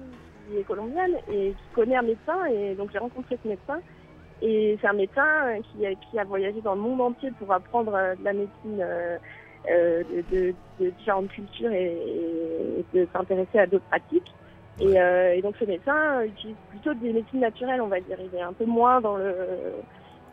qui 0.48 0.58
est 0.58 0.62
colombienne 0.62 1.16
et 1.32 1.50
qui 1.50 1.74
connaît 1.74 1.96
un 1.96 2.02
médecin 2.02 2.44
et 2.46 2.74
donc 2.74 2.90
j'ai 2.92 2.98
rencontré 2.98 3.38
ce 3.42 3.48
médecin 3.48 3.80
et 4.42 4.78
c'est 4.80 4.86
un 4.86 4.92
médecin 4.92 5.60
qui 5.62 5.86
a, 5.86 5.94
qui 5.94 6.18
a 6.18 6.24
voyagé 6.24 6.60
dans 6.60 6.74
le 6.74 6.80
monde 6.80 7.00
entier 7.00 7.30
pour 7.38 7.50
apprendre 7.52 7.94
euh, 7.94 8.14
de 8.14 8.24
la 8.24 8.32
médecine 8.32 8.80
euh, 8.80 9.16
euh, 9.70 10.02
de, 10.30 10.36
de, 10.36 10.54
de 10.80 10.90
différentes 10.90 11.28
cultures 11.28 11.72
et, 11.72 11.96
et 12.78 12.84
de 12.98 13.08
s'intéresser 13.12 13.58
à 13.58 13.66
d'autres 13.66 13.86
pratiques. 13.86 14.32
Et, 14.80 15.00
euh, 15.00 15.34
et 15.34 15.42
donc 15.42 15.54
ce 15.58 15.64
médecin 15.64 16.22
utilise 16.24 16.56
plutôt 16.70 16.94
des 16.94 17.12
médecines 17.12 17.40
naturelles, 17.40 17.80
on 17.80 17.86
va 17.86 18.00
dire. 18.00 18.18
Il 18.20 18.36
est 18.36 18.42
un 18.42 18.52
peu 18.52 18.64
moins 18.64 19.00
dans 19.00 19.16
le 19.16 19.34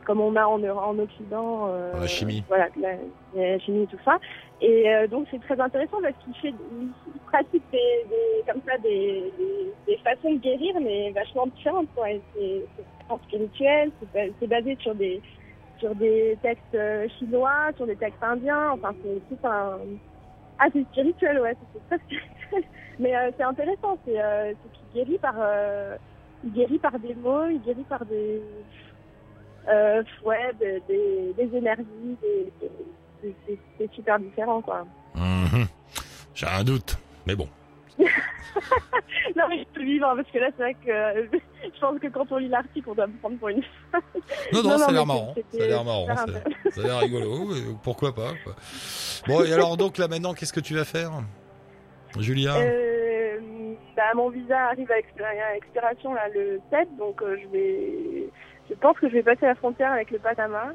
comme 0.03 0.19
on 0.19 0.35
a 0.35 0.45
en, 0.45 0.63
en 0.63 0.97
Occident. 0.97 1.67
euh, 1.69 1.91
la 1.99 2.07
chimie. 2.07 2.43
Voilà, 2.47 2.69
la, 2.81 2.93
la 3.35 3.59
chimie 3.59 3.83
et 3.83 3.87
tout 3.87 3.99
ça. 4.03 4.17
Et 4.59 4.89
euh, 4.91 5.07
donc 5.07 5.27
c'est 5.29 5.39
très 5.41 5.59
intéressant 5.59 5.97
parce 6.01 6.15
qu'il 6.23 6.33
fait, 6.35 6.55
il, 6.71 6.89
pratique 7.27 7.63
des, 7.71 7.77
des- 8.09 8.51
comme 8.51 8.61
ça 8.67 8.77
des, 8.79 9.31
des, 9.37 9.71
des 9.87 9.97
façons 9.97 10.33
de 10.33 10.39
guérir, 10.39 10.75
mais 10.81 11.11
vachement 11.11 11.45
différentes. 11.47 11.87
Quoi. 11.95 12.07
C'est 12.35 12.65
spirituel, 13.25 13.91
c'est 14.39 14.47
basé 14.47 14.75
sur 14.81 14.95
des 14.95 15.21
sur 15.77 15.93
des 15.95 16.37
textes 16.41 16.75
euh, 16.75 17.07
chinois, 17.19 17.71
sur 17.75 17.85
des 17.85 17.95
textes 17.95 18.21
indiens. 18.23 18.71
Enfin, 18.71 18.93
c'est 19.03 19.19
tout 19.35 19.47
un 19.47 19.77
ah 20.61 20.67
c'est 20.71 20.83
spirituel, 20.91 21.41
ouais, 21.41 21.55
c'est 21.73 21.87
très 21.87 22.05
spirituel. 22.05 22.63
Mais 22.99 23.15
euh, 23.15 23.31
c'est 23.35 23.43
intéressant, 23.43 23.97
c'est 24.05 24.21
euh, 24.21 24.53
qu'il 24.73 25.03
guérit 25.03 25.17
par 25.17 25.33
euh, 25.37 25.97
il 26.43 26.53
guérit 26.53 26.77
par 26.77 26.99
des 26.99 27.15
mots, 27.15 27.47
il 27.47 27.59
guérit 27.61 27.85
par 27.89 28.05
des 28.05 28.41
euh, 29.67 30.03
ouais, 30.23 30.51
des, 30.87 31.57
énergies, 31.57 32.17
des, 32.21 33.89
super 33.91 34.19
différent 34.19 34.61
quoi. 34.61 34.85
Mhm. 35.15 35.65
J'ai 36.35 36.47
un 36.47 36.63
doute, 36.63 36.97
mais 37.25 37.35
bon. 37.35 37.47
non 39.35 39.43
mais 39.49 39.59
je 39.59 39.65
peux 39.73 39.83
vivre 39.83 40.07
hein, 40.07 40.15
parce 40.15 40.29
que 40.31 40.39
là 40.39 40.47
c'est 40.57 40.63
vrai 40.63 40.73
que 40.73 40.89
euh, 40.89 41.25
je 41.63 41.79
pense 41.79 41.99
que 41.99 42.07
quand 42.07 42.31
on 42.31 42.37
lit 42.37 42.49
l'article 42.49 42.89
on 42.89 42.95
doit 42.95 43.07
me 43.07 43.17
prendre 43.17 43.37
pour 43.37 43.49
une 43.49 43.61
Non, 44.53 44.63
non, 44.63 44.69
Non, 44.69 44.77
ça 44.77 44.87
a 44.87 44.91
l'air 44.91 45.05
marrant. 45.05 45.33
Ça 45.51 45.63
a 45.63 45.67
l'air 45.67 45.83
marrant. 45.83 46.07
Ça, 46.71 46.81
a 46.81 46.83
l'air 46.83 46.99
rigolo. 46.99 47.49
Pourquoi 47.83 48.13
pas 48.13 48.33
quoi. 48.43 48.55
Bon, 49.27 49.43
et 49.43 49.53
alors 49.53 49.77
donc 49.77 49.97
là 49.97 50.07
maintenant, 50.07 50.33
qu'est-ce 50.33 50.53
que 50.53 50.59
tu 50.59 50.75
vas 50.75 50.85
faire, 50.85 51.11
Julia? 52.19 52.55
Euh, 52.55 52.91
bah, 53.95 54.03
mon 54.15 54.29
visa 54.29 54.57
arrive 54.69 54.91
à 54.91 54.99
expiration 55.55 56.13
là, 56.13 56.27
le 56.33 56.59
7, 56.71 56.97
donc 56.97 57.21
euh, 57.21 57.37
je 57.41 57.47
vais, 57.49 58.29
je 58.69 58.75
pense 58.75 58.97
que 58.97 59.07
je 59.07 59.13
vais 59.13 59.23
passer 59.23 59.45
la 59.45 59.55
frontière 59.55 59.91
avec 59.91 60.11
le 60.11 60.19
Panama 60.19 60.73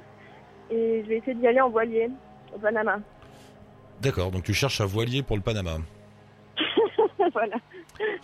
et 0.70 1.02
je 1.02 1.08
vais 1.08 1.16
essayer 1.18 1.34
d'y 1.34 1.46
aller 1.46 1.60
en 1.60 1.70
voilier 1.70 2.08
au 2.54 2.58
Panama. 2.58 3.00
D'accord, 4.00 4.30
donc 4.30 4.44
tu 4.44 4.54
cherches 4.54 4.80
un 4.80 4.86
voilier 4.86 5.22
pour 5.22 5.36
le 5.36 5.42
Panama. 5.42 5.78
voilà, 7.32 7.56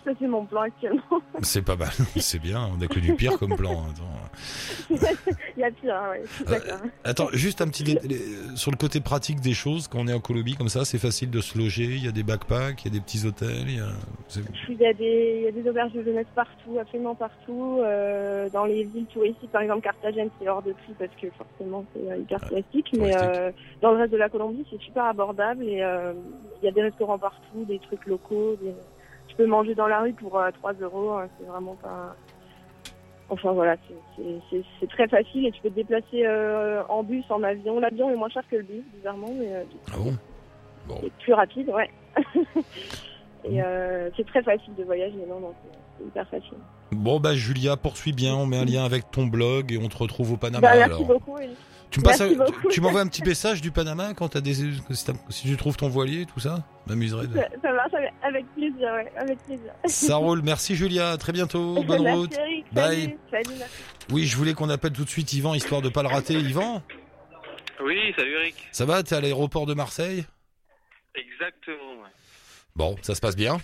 ça 0.05 0.11
c'est 0.19 0.27
mon 0.27 0.45
plan 0.45 0.63
actuellement. 0.63 1.03
C'est 1.43 1.63
pas 1.63 1.77
mal, 1.77 1.89
c'est 2.17 2.39
bien. 2.39 2.69
On 2.77 2.81
a 2.83 2.87
que 2.87 3.01
du 3.01 3.15
pire 3.15 3.39
comme 3.39 3.57
plan. 3.57 3.85
Attends. 3.91 4.91
Il 4.91 5.61
y 5.61 5.65
a 5.65 5.71
pire, 5.71 5.95
hein, 5.95 6.11
ouais, 6.11 6.23
je 6.25 6.31
suis 6.33 6.45
Euh, 6.47 6.51
d'accord. 6.51 6.79
Attends, 7.05 7.29
juste 7.33 7.61
un 7.63 7.69
petit 7.69 7.83
dé- 7.85 7.99
les- 8.05 8.57
sur 8.57 8.71
le 8.71 8.77
côté 8.77 9.01
pratique 9.01 9.41
des 9.41 9.55
choses. 9.55 9.89
Quand 9.89 9.99
on 10.01 10.09
est 10.09 10.13
en 10.13 10.21
Colombie 10.21 10.55
comme 10.57 10.69
ça, 10.69 10.85
c'est 10.85 10.99
facile 10.99 11.31
de 11.31 11.41
se 11.41 11.57
loger. 11.59 11.85
Il 11.85 12.05
y 12.05 12.09
a 12.09 12.13
des 12.13 12.23
backpacks, 12.23 12.85
il 12.85 12.89
y 12.93 12.97
a 12.97 12.99
des 12.99 13.01
petits 13.05 13.27
hôtels. 13.27 13.65
Il 13.69 13.77
y 13.77 13.81
a... 13.81 13.89
Il 14.69 14.77
y, 14.81 14.87
a 14.87 14.93
des, 14.95 15.37
il 15.39 15.45
y 15.45 15.49
a 15.49 15.53
des 15.63 15.69
auberges 15.69 15.93
de 15.93 16.03
jeunesse 16.03 16.27
partout, 16.35 16.79
absolument 16.81 17.15
partout. 17.15 17.81
Euh, 17.83 18.49
dans 18.51 18.65
les 18.65 18.85
villes 18.85 19.07
touristiques, 19.07 19.51
par 19.53 19.63
exemple 19.63 19.83
Carthagène, 19.83 20.29
c'est 20.41 20.49
hors 20.49 20.63
de 20.63 20.73
prix 20.73 20.95
parce 20.99 21.11
que 21.21 21.27
forcément 21.37 21.85
c'est 21.95 22.11
euh, 22.11 22.17
hyper 22.19 22.41
touristique. 22.49 22.89
Mais 22.95 23.15
euh, 23.17 23.51
dans 23.81 23.93
le 23.93 23.99
reste 23.99 24.13
de 24.13 24.17
la 24.17 24.29
Colombie, 24.29 24.65
c'est 24.71 24.81
super 24.81 25.05
abordable 25.05 25.65
et 25.65 25.83
il 26.63 26.65
y 26.65 26.69
a 26.69 26.73
des 26.73 26.83
restaurants 26.83 27.19
partout, 27.19 27.65
des 27.69 27.79
trucs 27.79 28.07
locaux. 28.07 28.57
Des... 28.63 28.73
Tu 29.33 29.37
peux 29.39 29.47
manger 29.47 29.75
dans 29.75 29.87
la 29.87 30.01
rue 30.03 30.13
pour 30.13 30.39
euh, 30.39 30.51
3 30.51 30.75
euros. 30.75 31.13
hein, 31.13 31.27
c'est 31.41 31.47
vraiment 31.47 31.75
pas. 31.77 32.15
Enfin 33.31 33.53
voilà, 33.53 33.77
c'est- 34.19 34.89
très 34.89 35.09
facile 35.09 35.47
et 35.47 35.53
tu 35.53 35.63
peux 35.63 35.71
te 35.71 35.75
déplacer 35.75 36.27
euh, 36.27 36.83
en 36.91 37.03
bus, 37.03 37.25
en 37.31 37.43
avion. 37.43 37.81
L'avion 37.81 38.11
est 38.11 38.15
moins 38.17 38.29
cher 38.29 38.43
que 38.51 38.57
le 38.57 38.63
bus, 38.63 38.85
bizarrement, 38.95 39.33
mais 39.35 39.55
euh, 39.55 39.63
Ah 39.91 39.97
bon? 39.97 40.15
Bon. 40.87 40.99
c'est 41.01 41.13
plus 41.15 41.33
rapide, 41.33 41.71
ouais. 41.71 41.89
et 43.45 43.63
euh, 43.63 44.11
c'est 44.19 44.27
très 44.27 44.43
facile 44.43 44.75
de 44.75 44.85
voyager, 44.85 45.17
non, 45.27 45.41
non, 45.41 45.55
c'est- 45.63 45.79
c'est 45.99 46.05
hyper 46.09 46.29
facile. 46.29 46.59
Bon 46.91 47.21
bah 47.21 47.35
Julia, 47.35 47.79
poursuis 47.79 48.13
bien. 48.13 48.35
On 48.35 48.45
met 48.45 48.59
un 48.59 48.67
lien 48.67 48.85
avec 48.85 49.11
ton 49.11 49.25
blog 49.25 49.73
et 49.73 49.79
on 49.79 49.89
te 49.89 49.97
retrouve 49.97 50.33
au 50.33 50.37
Panama. 50.37 50.61
Bah, 50.69 50.75
merci 50.77 51.03
alors. 51.03 51.07
beaucoup. 51.07 51.39
Elie. 51.39 51.57
Tu 51.93 52.01
me 52.01 52.05
passes, 52.05 52.23
tu, 52.71 52.81
m'envoies 52.81 53.03
un 53.03 53.07
petit 53.07 53.23
message 53.23 53.61
du 53.61 53.71
Panama 53.71 54.15
quand 54.15 54.31
t'as 54.31 54.41
des, 54.41 54.55
si, 54.55 55.05
t'as- 55.05 55.13
si 55.29 55.47
tu 55.47 55.57
trouves 55.59 55.77
ton 55.77 55.89
voilier, 55.91 56.25
tout 56.25 56.41
ça, 56.41 56.65
m'amuserait. 56.87 57.27
De... 57.27 57.35
Ça, 57.37 57.49
ça 57.63 57.73
marche 57.73 57.93
avec, 58.23 58.47
plaisir, 58.55 58.89
ouais, 58.95 59.13
avec 59.17 59.39
plaisir. 59.45 59.71
Ça 59.85 60.17
roule. 60.17 60.41
Merci 60.43 60.75
Julia. 60.75 61.11
À 61.11 61.17
très 61.19 61.33
bientôt. 61.33 61.83
Bonne 61.85 62.03
Merci, 62.03 62.19
route. 62.19 62.39
Eric. 62.39 62.65
Bye. 62.73 63.01
Salut, 63.03 63.19
salut, 63.31 63.57
merci. 63.59 63.75
Oui, 64.11 64.25
je 64.27 64.37
voulais 64.39 64.55
qu'on 64.55 64.71
appelle 64.71 64.93
tout 64.93 65.05
de 65.05 65.11
suite 65.11 65.31
Yvan 65.35 65.53
histoire 65.55 65.83
de 65.83 65.91
pas 65.91 66.03
le 66.03 66.09
rater. 66.09 66.35
Yvan, 66.35 66.83
Oui, 67.85 67.97
salut 68.17 68.33
Eric. 68.37 68.55
ça 68.73 68.87
va? 68.87 69.03
T'es 69.03 69.15
à 69.15 69.21
l'aéroport 69.21 69.67
de 69.67 69.75
Marseille? 69.75 70.25
Exactement, 71.15 72.03
ouais. 72.03 72.09
Bon, 72.75 72.97
ça 73.03 73.15
se 73.15 73.21
passe 73.21 73.37
bien. 73.37 73.59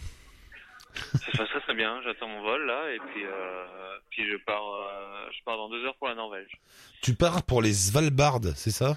Ça 1.24 1.32
se 1.32 1.36
passe 1.36 1.48
très 1.50 1.60
très 1.60 1.74
bien, 1.74 2.00
j'attends 2.02 2.28
mon 2.28 2.42
vol 2.42 2.66
là, 2.66 2.90
et 2.92 2.98
puis, 2.98 3.24
euh, 3.24 3.98
puis 4.10 4.28
je 4.30 4.36
pars 4.36 4.64
euh, 4.74 5.28
je 5.36 5.42
pars 5.44 5.56
dans 5.56 5.68
deux 5.68 5.84
heures 5.84 5.96
pour 5.96 6.08
la 6.08 6.14
Norvège. 6.14 6.50
Tu 7.02 7.14
pars 7.14 7.42
pour 7.44 7.62
les 7.62 7.72
Svalbard, 7.72 8.40
c'est 8.54 8.70
ça? 8.70 8.96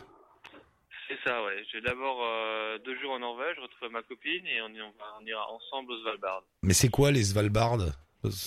C'est 1.07 1.19
ça, 1.25 1.43
ouais. 1.43 1.63
J'ai 1.71 1.81
d'abord 1.81 2.19
euh, 2.23 2.77
deux 2.79 2.97
jours 3.01 3.11
en 3.11 3.19
Norvège, 3.19 3.57
retrouver 3.59 3.91
ma 3.91 4.01
copine, 4.01 4.45
et 4.47 4.61
on, 4.61 4.69
y- 4.69 4.81
on, 4.81 4.91
va, 4.91 5.17
on 5.21 5.25
ira 5.25 5.45
ensemble 5.51 5.91
au 5.91 6.01
Svalbard. 6.01 6.43
Mais 6.63 6.73
c'est 6.73 6.89
quoi 6.89 7.11
les 7.11 7.23
Svalbard? 7.23 7.77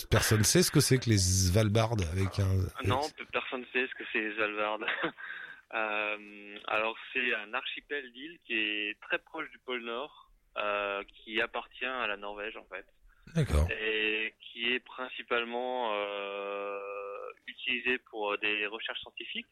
Personne 0.09 0.43
sait 0.43 0.63
ce 0.63 0.71
que 0.71 0.79
c'est 0.79 0.97
que 0.97 1.09
les 1.09 1.17
Svalbard 1.17 1.91
avec 2.11 2.39
un. 2.39 2.87
Non, 2.87 3.01
pe- 3.17 3.25
personne 3.31 3.61
ne 3.61 3.65
sait 3.73 3.87
ce 3.87 3.93
que 3.95 4.03
c'est 4.11 4.19
les 4.21 4.33
Svalbard. 4.35 4.79
Alors 6.67 6.95
c'est 7.13 7.33
un 7.35 7.53
archipel 7.53 8.11
d'îles 8.13 8.39
qui 8.45 8.53
est 8.53 8.99
très 9.01 9.19
proche 9.19 9.49
du 9.51 9.59
pôle 9.59 9.83
Nord, 9.83 10.29
euh, 10.57 11.03
qui 11.03 11.41
appartient 11.41 11.85
à 11.85 12.07
la 12.07 12.17
Norvège 12.17 12.55
en 12.57 12.65
fait. 12.65 12.85
D'accord. 13.35 13.67
et 13.71 14.33
qui 14.39 14.73
est 14.73 14.79
principalement 14.79 15.91
euh, 15.93 16.79
utilisé 17.47 17.97
pour 18.09 18.37
des 18.37 18.65
recherches 18.67 18.99
scientifiques. 19.01 19.45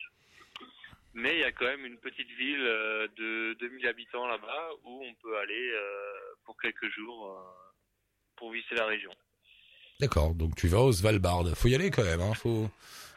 Mais 1.13 1.35
il 1.35 1.39
y 1.41 1.43
a 1.43 1.51
quand 1.51 1.65
même 1.65 1.85
une 1.85 1.97
petite 1.97 2.29
ville 2.39 2.65
euh, 2.65 3.07
de 3.17 3.55
2000 3.59 3.87
habitants 3.87 4.25
là-bas 4.25 4.69
où 4.83 5.03
on 5.03 5.13
peut 5.21 5.37
aller 5.37 5.71
euh, 5.73 5.81
pour 6.43 6.59
quelques 6.59 6.89
jours 6.95 7.27
euh, 7.27 7.41
pour 8.35 8.51
visiter 8.51 8.75
la 8.75 8.87
région. 8.87 9.11
D'accord. 9.99 10.33
Donc 10.33 10.55
tu 10.55 10.67
vas 10.67 10.79
au 10.79 10.91
Svalbard. 10.91 11.45
Faut 11.55 11.67
y 11.67 11.75
aller 11.75 11.91
quand 11.91 12.03
même. 12.03 12.21
Hein. 12.21 12.33
Faut. 12.33 12.69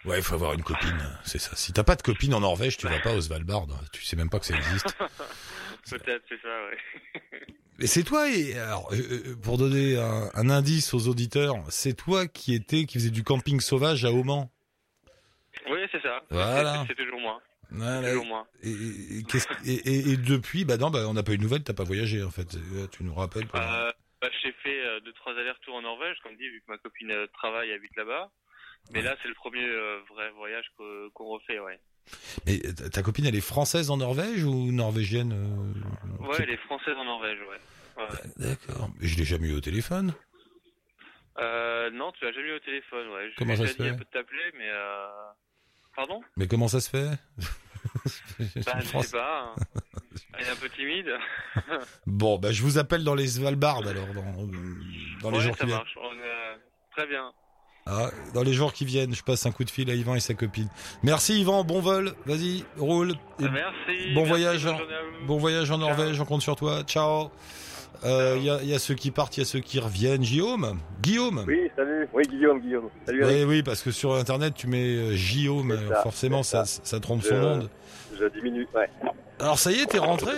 Ouais, 0.05 0.23
faut 0.23 0.35
avoir 0.35 0.53
une 0.53 0.63
copine. 0.63 1.19
C'est 1.25 1.39
ça. 1.39 1.57
Si 1.57 1.73
t'as 1.73 1.83
pas 1.83 1.97
de 1.97 2.03
copine 2.03 2.33
en 2.35 2.41
Norvège, 2.41 2.77
tu 2.77 2.87
vas 2.87 3.01
pas 3.01 3.15
au 3.15 3.21
Svalbard. 3.21 3.67
Tu 3.93 4.05
sais 4.05 4.15
même 4.15 4.31
pas 4.31 4.39
que 4.39 4.47
ça 4.47 4.55
existe. 4.55 4.95
Peut-être, 5.91 6.25
c'est 6.29 6.41
ça, 6.41 6.65
ouais. 6.67 7.47
Mais 7.79 7.87
c'est 7.87 8.05
toi. 8.05 8.29
Et 8.31 8.55
alors, 8.59 8.91
euh, 8.93 8.97
euh, 8.97 9.37
pour 9.43 9.59
donner 9.59 9.99
un, 9.99 10.31
un 10.35 10.51
indice 10.51 10.95
aux 10.95 11.09
auditeurs, 11.09 11.57
c'est 11.69 11.95
toi 11.95 12.27
qui 12.27 12.55
étais, 12.55 12.87
qui 12.87 12.95
faisait 12.99 13.11
du 13.11 13.23
camping 13.23 13.61
sauvage 13.61 14.05
à 14.05 14.13
Oman. 14.13 14.49
Oui, 15.69 15.81
c'est 15.93 16.01
ça. 16.03 16.23
Voilà. 16.31 16.85
C'est 16.89 16.95
toujours 16.95 17.21
moi. 17.21 17.41
Voilà. 17.71 18.09
Toujours 18.11 18.25
moi. 18.27 18.47
Et, 18.63 18.71
et, 18.71 19.23
qu'est-ce- 19.25 19.49
et, 19.67 19.75
et- 19.75 20.11
et 20.13 20.17
depuis, 20.17 20.65
bah 20.65 20.77
non, 20.79 20.91
bah 20.91 21.01
on 21.09 21.13
n'a 21.15 21.23
pas 21.23 21.33
eu 21.33 21.37
de 21.39 21.43
nouvelles. 21.43 21.65
T'as 21.65 21.75
pas 21.75 21.85
voyagé 21.85 22.23
en 22.23 22.31
fait. 22.31 22.55
Euh, 22.55 22.87
Tu 22.93 23.05
nous 23.05 23.15
rappelles. 23.15 23.47
Euh, 23.55 23.93
bah, 24.23 24.29
j'ai 24.43 24.53
fait 24.63 24.81
euh, 24.87 25.01
deux 25.01 25.13
trois 25.13 25.33
allers-retours 25.33 25.75
en 25.75 25.83
Norvège, 25.83 26.17
comme 26.23 26.37
dit, 26.37 26.49
vu 26.49 26.63
que 26.67 26.71
ma 26.73 26.79
copine 26.79 27.11
euh, 27.11 27.27
travaille 27.35 27.71
et 27.71 27.75
habite 27.75 27.95
là-bas. 27.97 28.31
Mais 28.93 29.03
là, 29.03 29.17
c'est 29.21 29.29
le 29.29 29.35
premier 29.35 29.67
vrai 30.09 30.31
voyage 30.37 30.65
qu'on 31.13 31.25
refait, 31.27 31.59
ouais. 31.59 31.79
Mais 32.47 32.59
ta- 32.61 32.89
ta 32.91 33.03
copine, 33.03 33.27
elle 33.27 33.35
est 33.35 33.41
française 33.41 33.91
en 33.91 33.97
Norvège 33.97 34.45
ou 34.45 34.71
norvégienne 34.73 35.33
euh, 35.33 36.27
Ouais, 36.27 36.37
elle 36.41 36.51
est 36.51 36.57
française 36.59 36.95
en 36.97 37.05
Norvège, 37.05 37.39
ouais. 37.41 38.03
ouais. 38.03 38.09
D'accord. 38.37 38.91
Mais 39.01 39.07
Je 39.07 39.17
l'ai 39.17 39.25
jamais 39.25 39.49
eu 39.49 39.55
au 39.55 39.61
téléphone. 39.61 40.15
Euh, 41.39 41.91
non, 41.91 42.13
tu 42.13 42.25
l'as 42.25 42.33
jamais 42.33 42.49
eu 42.49 42.55
au 42.57 42.61
téléphone, 42.61 43.09
ouais. 43.09 43.31
Je 43.31 43.37
Comment 43.37 43.57
ça 43.57 43.67
se 43.67 43.73
fait 43.75 43.93
peu 43.93 44.05
de 44.05 44.11
t'appeler, 44.11 44.53
mais 44.57 44.69
euh... 44.71 45.07
Pardon? 45.95 46.23
Mais 46.37 46.47
comment 46.47 46.69
ça 46.69 46.81
se 46.81 46.91
fait? 46.91 47.11
Bah, 48.67 48.79
je 48.81 48.99
sais 48.99 49.17
pas. 49.17 49.55
hein. 49.57 49.79
Elle 50.37 50.47
est 50.47 50.51
un 50.51 50.57
peu 50.57 50.69
timide. 50.71 51.13
Bon, 52.07 52.37
bah 52.39 52.51
je 52.53 52.63
vous 52.63 52.79
appelle 52.79 53.05
dans 53.05 53.15
les 53.15 53.27
Svalbard 53.29 53.87
alors, 53.87 54.07
dans, 54.09 54.23
dans 55.23 55.31
les 55.31 55.37
ouais, 55.39 55.43
jours 55.45 55.57
ça 55.57 55.61
qui 55.61 55.67
viennent. 55.67 55.79
marche. 55.79 55.97
On 56.01 56.13
est, 56.13 56.23
euh, 56.23 56.57
Très 56.97 57.07
bien. 57.07 57.33
Ah, 57.89 58.11
dans 58.35 58.43
les 58.43 58.53
jours 58.53 58.73
qui 58.73 58.85
viennent, 58.85 59.15
je 59.15 59.23
passe 59.23 59.47
un 59.47 59.53
coup 59.53 59.63
de 59.63 59.71
fil 59.71 59.89
à 59.91 59.95
Yvan 59.95 60.17
et 60.17 60.21
sa 60.21 60.35
copine. 60.35 60.69
Merci 61.05 61.41
Yvan, 61.41 61.63
bon 61.63 61.81
vol, 61.81 62.13
vas-y, 62.27 62.65
roule. 62.79 63.13
Et 63.39 63.45
Merci. 63.45 64.13
bon 64.13 64.23
merci, 64.27 64.29
voyage, 64.29 64.67
vous. 64.67 65.27
bon 65.27 65.37
voyage 65.39 65.71
en. 65.71 65.79
Norvège, 65.79 66.21
on 66.21 66.25
compte 66.25 66.43
sur 66.43 66.57
toi. 66.57 66.83
Ciao. 66.83 67.31
Euh. 68.05 68.35
Il 68.39 68.45
y, 68.45 68.51
a, 68.51 68.63
y 68.63 68.75
a 68.75 68.79
ceux 68.81 68.95
qui 68.95 69.11
partent, 69.13 69.37
il 69.37 69.41
y 69.41 69.43
a 69.45 69.47
ceux 69.47 69.61
qui 69.61 69.79
reviennent. 69.79 70.21
Guillaume 70.23 70.79
Guillaume 71.01 71.45
Oui, 71.47 71.71
salut. 71.77 72.09
Oui, 72.13 72.25
Guillaume, 72.29 72.61
Guillaume. 72.61 72.89
Salut. 73.07 73.25
Oui, 73.25 73.45
oui, 73.45 73.63
parce 73.63 73.83
que 73.83 73.93
sur 73.93 74.15
internet 74.15 74.55
tu 74.57 74.67
mets 74.67 74.97
euh, 74.97 75.15
Guillaume, 75.15 75.71
euh, 75.71 75.89
ça, 75.89 76.03
forcément 76.03 76.43
ça, 76.43 76.65
ça 76.65 76.99
trompe 76.99 77.23
son 77.23 77.39
monde. 77.39 77.71
Je 78.19 78.27
diminue, 78.27 78.67
ouais. 78.75 78.91
Alors 79.39 79.59
ça 79.61 79.71
y 79.71 79.77
est, 79.81 79.87
t'es 79.87 79.99
rentré? 79.99 80.33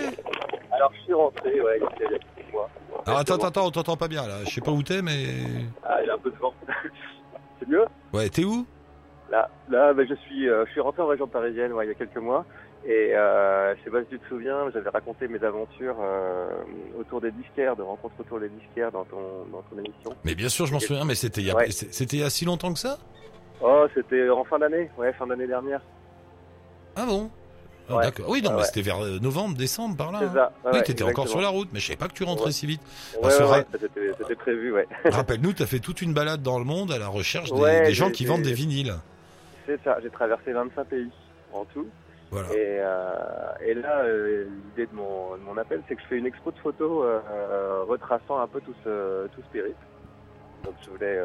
Alors, 0.71 0.93
je 0.99 1.03
suis 1.05 1.15
rentré, 1.15 1.61
ouais, 1.61 1.81
il 1.81 2.03
y 2.03 2.15
a. 2.15 2.19
Alors 3.07 3.21
attends, 3.21 3.35
attends, 3.37 3.47
attends, 3.47 3.67
on 3.67 3.71
t'entend 3.71 3.97
pas 3.97 4.09
bien 4.09 4.27
là. 4.27 4.41
Je 4.45 4.51
sais 4.51 4.61
pas 4.61 4.71
où 4.71 4.83
t'es, 4.83 5.01
mais 5.01 5.25
Ah, 5.83 5.97
il 6.03 6.07
y 6.09 6.11
a 6.11 6.15
un 6.15 6.19
peu 6.19 6.31
de 6.31 6.37
vent. 6.37 6.53
C'est 7.61 7.69
mieux 7.69 7.85
ouais, 8.13 8.29
t'es 8.29 8.45
où 8.45 8.67
Là, 9.31 9.51
là 9.69 9.93
bah, 9.93 10.03
je, 10.09 10.15
suis, 10.15 10.49
euh, 10.49 10.65
je 10.67 10.71
suis 10.73 10.81
rentré 10.81 11.03
en 11.03 11.07
région 11.07 11.27
parisienne 11.27 11.73
ouais, 11.73 11.85
il 11.87 11.89
y 11.89 11.93
a 11.93 11.95
quelques 11.95 12.17
mois. 12.17 12.45
Et 12.87 13.11
euh, 13.15 13.75
je 13.77 13.83
sais 13.85 13.91
pas 13.91 14.01
si 14.03 14.07
tu 14.11 14.19
te 14.21 14.29
souviens, 14.29 14.71
j'avais 14.73 14.89
raconté 14.89 15.27
mes 15.29 15.43
aventures 15.43 15.97
euh, 16.01 16.49
autour 16.99 17.21
des 17.21 17.33
disquaires, 17.33 17.75
de 17.77 17.83
rencontres 17.83 18.15
autour 18.21 18.41
des 18.41 18.49
disquaires 18.49 18.93
dans 18.93 19.05
ton, 19.05 19.45
dans 19.53 19.63
ton 19.63 19.79
émission. 19.79 20.11
Mais 20.25 20.35
bien 20.35 20.49
sûr, 20.49 20.65
je 20.67 20.73
m'en 20.73 20.79
souviens, 20.81 21.05
mais 21.05 21.17
c'était 21.17 21.41
il 21.41 21.49
y 21.49 21.51
a, 21.51 21.57
Ouais. 21.57 21.71
c'était 21.71 22.17
il 22.17 22.21
y 22.21 22.25
a 22.25 22.31
si 22.31 22.45
longtemps 22.45 22.73
que 22.73 22.79
ça? 22.79 22.99
Oh, 23.61 23.87
c'était 23.95 24.31
en 24.31 24.45
fin 24.45 24.59
d'année, 24.61 24.89
ouais, 24.97 25.13
fin 25.15 25.27
d'année 25.27 25.49
dernière. 25.49 25.81
Ah 26.97 27.05
bon? 27.05 27.31
Ah, 27.89 27.97
Ouais. 27.97 28.03
D'accord. 28.05 28.27
Oui, 28.29 28.43
non, 28.43 28.51
Ah 28.53 28.57
mais 28.59 28.65
c'était 28.65 28.83
vers 28.83 29.03
euh, 29.03 29.19
novembre, 29.19 29.57
décembre, 29.57 29.97
par 29.97 30.13
là. 30.13 30.19
C'est 30.21 30.39
hein. 30.39 30.51
ça. 30.65 30.71
oui, 30.73 30.83
t'étais 30.83 31.05
encore 31.05 31.29
sur 31.29 31.41
la 31.41 31.49
route, 31.49 31.69
mais 31.73 31.81
je 31.81 31.87
savais 31.87 31.97
pas 31.97 32.09
que 32.09 32.13
tu 32.13 32.25
rentrais 32.25 32.53
si 32.53 32.67
vite. 32.67 32.83
Ouais, 33.23 33.35
ra- 33.39 33.65
c'était 33.73 34.35
prévu, 34.35 34.73
ouais. 34.73 34.87
Rappelle-nous, 35.05 35.55
t'as 35.55 35.67
fait 35.67 35.79
toute 35.79 36.03
une 36.03 36.13
balade 36.13 36.43
dans 36.43 36.59
le 36.59 36.65
monde 36.65 36.93
à 36.93 36.99
la 36.99 37.09
recherche 37.09 37.53
des, 37.53 37.95
gens 37.95 38.11
qui 38.11 38.27
vendent 38.27 38.43
des 38.43 38.53
vinyles. 38.53 38.95
C'est 39.67 39.83
ça, 39.83 39.99
j'ai 40.03 40.11
traversé 40.11 40.53
25 40.53 40.85
pays 40.85 41.11
en 41.53 41.65
tout. 41.65 41.87
Voilà. 42.31 42.49
Et, 42.53 42.57
euh, 42.81 43.67
et 43.67 43.75
là, 43.75 44.01
euh, 44.05 44.45
l'idée 44.67 44.87
de 44.87 44.95
mon, 44.95 45.37
de 45.37 45.43
mon 45.43 45.57
appel, 45.57 45.83
c'est 45.89 45.95
que 45.97 46.03
je 46.03 46.07
fais 46.09 46.17
une 46.19 46.27
expo 46.27 46.51
de 46.51 46.59
photos 46.59 47.05
euh, 47.07 47.83
retraçant 47.89 48.39
un 48.39 48.47
peu 48.47 48.61
tout 48.61 48.75
ce, 48.85 49.27
tout 49.29 49.41
ce 49.43 49.53
périple. 49.53 49.77
Donc 50.65 50.75
je 50.85 50.91
voulais, 50.91 51.19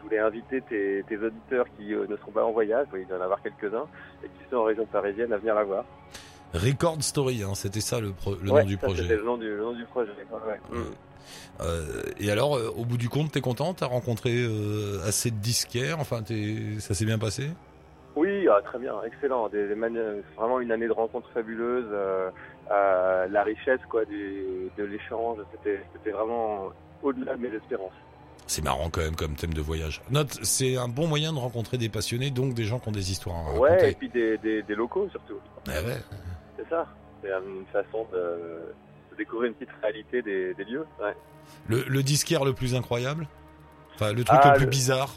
je 0.00 0.04
voulais 0.04 0.18
inviter 0.18 0.62
tes, 0.62 1.04
tes 1.08 1.18
auditeurs 1.18 1.66
qui 1.76 1.94
euh, 1.94 2.06
ne 2.08 2.16
sont 2.16 2.30
pas 2.32 2.44
en 2.44 2.52
voyage, 2.52 2.86
il 2.96 3.06
doit 3.06 3.16
y 3.18 3.20
en 3.20 3.24
avoir 3.24 3.40
quelques-uns, 3.42 3.86
et 4.24 4.26
qui 4.28 4.50
sont 4.50 4.56
en 4.56 4.64
région 4.64 4.86
parisienne 4.86 5.32
à 5.32 5.36
venir 5.36 5.54
la 5.54 5.64
voir. 5.64 5.84
Record 6.54 7.02
Story, 7.02 7.42
hein, 7.42 7.54
c'était 7.54 7.80
ça 7.80 8.00
le, 8.00 8.10
pro- 8.12 8.34
le 8.42 8.50
Ouais, 8.50 8.62
nom 8.62 8.66
du 8.66 8.74
ça, 8.74 8.86
projet. 8.86 9.02
C'était 9.02 9.16
le 9.16 9.24
nom 9.24 9.36
du, 9.36 9.48
le 9.48 9.60
nom 9.62 9.72
du 9.72 9.84
projet. 9.84 10.10
ouais. 10.10 10.80
Euh, 11.60 12.02
et 12.18 12.30
alors, 12.30 12.56
euh, 12.56 12.70
au 12.76 12.84
bout 12.84 12.96
du 12.96 13.08
compte, 13.08 13.30
t'es 13.30 13.40
content? 13.42 13.74
T'as 13.74 13.86
rencontré 13.86 14.30
euh, 14.34 14.98
assez 15.06 15.30
de 15.30 15.36
disquaires? 15.36 16.00
Enfin, 16.00 16.22
t'es- 16.22 16.80
ça 16.80 16.94
s'est 16.94 17.04
bien 17.04 17.18
passé? 17.18 17.50
Oui, 18.16 18.48
ah, 18.48 18.60
très 18.64 18.78
bien, 18.78 18.94
excellent. 19.06 19.48
Des, 19.48 19.68
des 19.68 19.74
mani- 19.76 20.22
vraiment 20.36 20.58
une 20.60 20.72
année 20.72 20.88
de 20.88 20.92
rencontres 20.92 21.30
fabuleuses. 21.32 21.86
euh, 21.92 22.30
la 22.70 23.42
richesse 23.42 23.80
quoi 23.88 24.04
du, 24.04 24.70
de 24.78 24.84
l'échange, 24.84 25.38
c'était 25.62 26.10
vraiment 26.10 26.70
au-delà 27.02 27.36
de 27.36 27.42
mes 27.42 27.54
espérances. 27.54 27.92
C'est 28.50 28.62
marrant 28.64 28.90
quand 28.90 29.00
même 29.00 29.14
comme 29.14 29.36
thème 29.36 29.54
de 29.54 29.60
voyage. 29.60 30.02
Note, 30.10 30.36
c'est 30.42 30.76
un 30.76 30.88
bon 30.88 31.06
moyen 31.06 31.32
de 31.32 31.38
rencontrer 31.38 31.78
des 31.78 31.88
passionnés, 31.88 32.32
donc 32.32 32.52
des 32.52 32.64
gens 32.64 32.80
qui 32.80 32.88
ont 32.88 32.92
des 32.92 33.12
histoires 33.12 33.36
à 33.46 33.52
Ouais, 33.52 33.68
et 33.68 33.72
raconter. 33.74 33.94
puis 33.96 34.08
des, 34.08 34.38
des, 34.38 34.62
des 34.64 34.74
locaux 34.74 35.08
surtout. 35.08 35.38
Ah 35.68 35.80
ouais. 35.86 35.98
C'est 36.58 36.68
ça. 36.68 36.88
C'est 37.22 37.28
une 37.30 37.64
façon 37.72 38.08
de, 38.12 38.18
de 39.12 39.16
découvrir 39.16 39.50
une 39.50 39.54
petite 39.54 39.72
réalité 39.80 40.20
des, 40.22 40.52
des 40.54 40.64
lieux. 40.64 40.84
Ouais. 41.00 41.14
Le, 41.68 41.84
le 41.86 42.02
disquaire 42.02 42.44
le 42.44 42.52
plus 42.52 42.74
incroyable? 42.74 43.28
Enfin, 43.94 44.12
le 44.12 44.24
truc 44.24 44.40
Ah, 44.42 44.48
le 44.50 44.56
plus 44.56 44.64
le- 44.64 44.70
bizarre? 44.70 45.14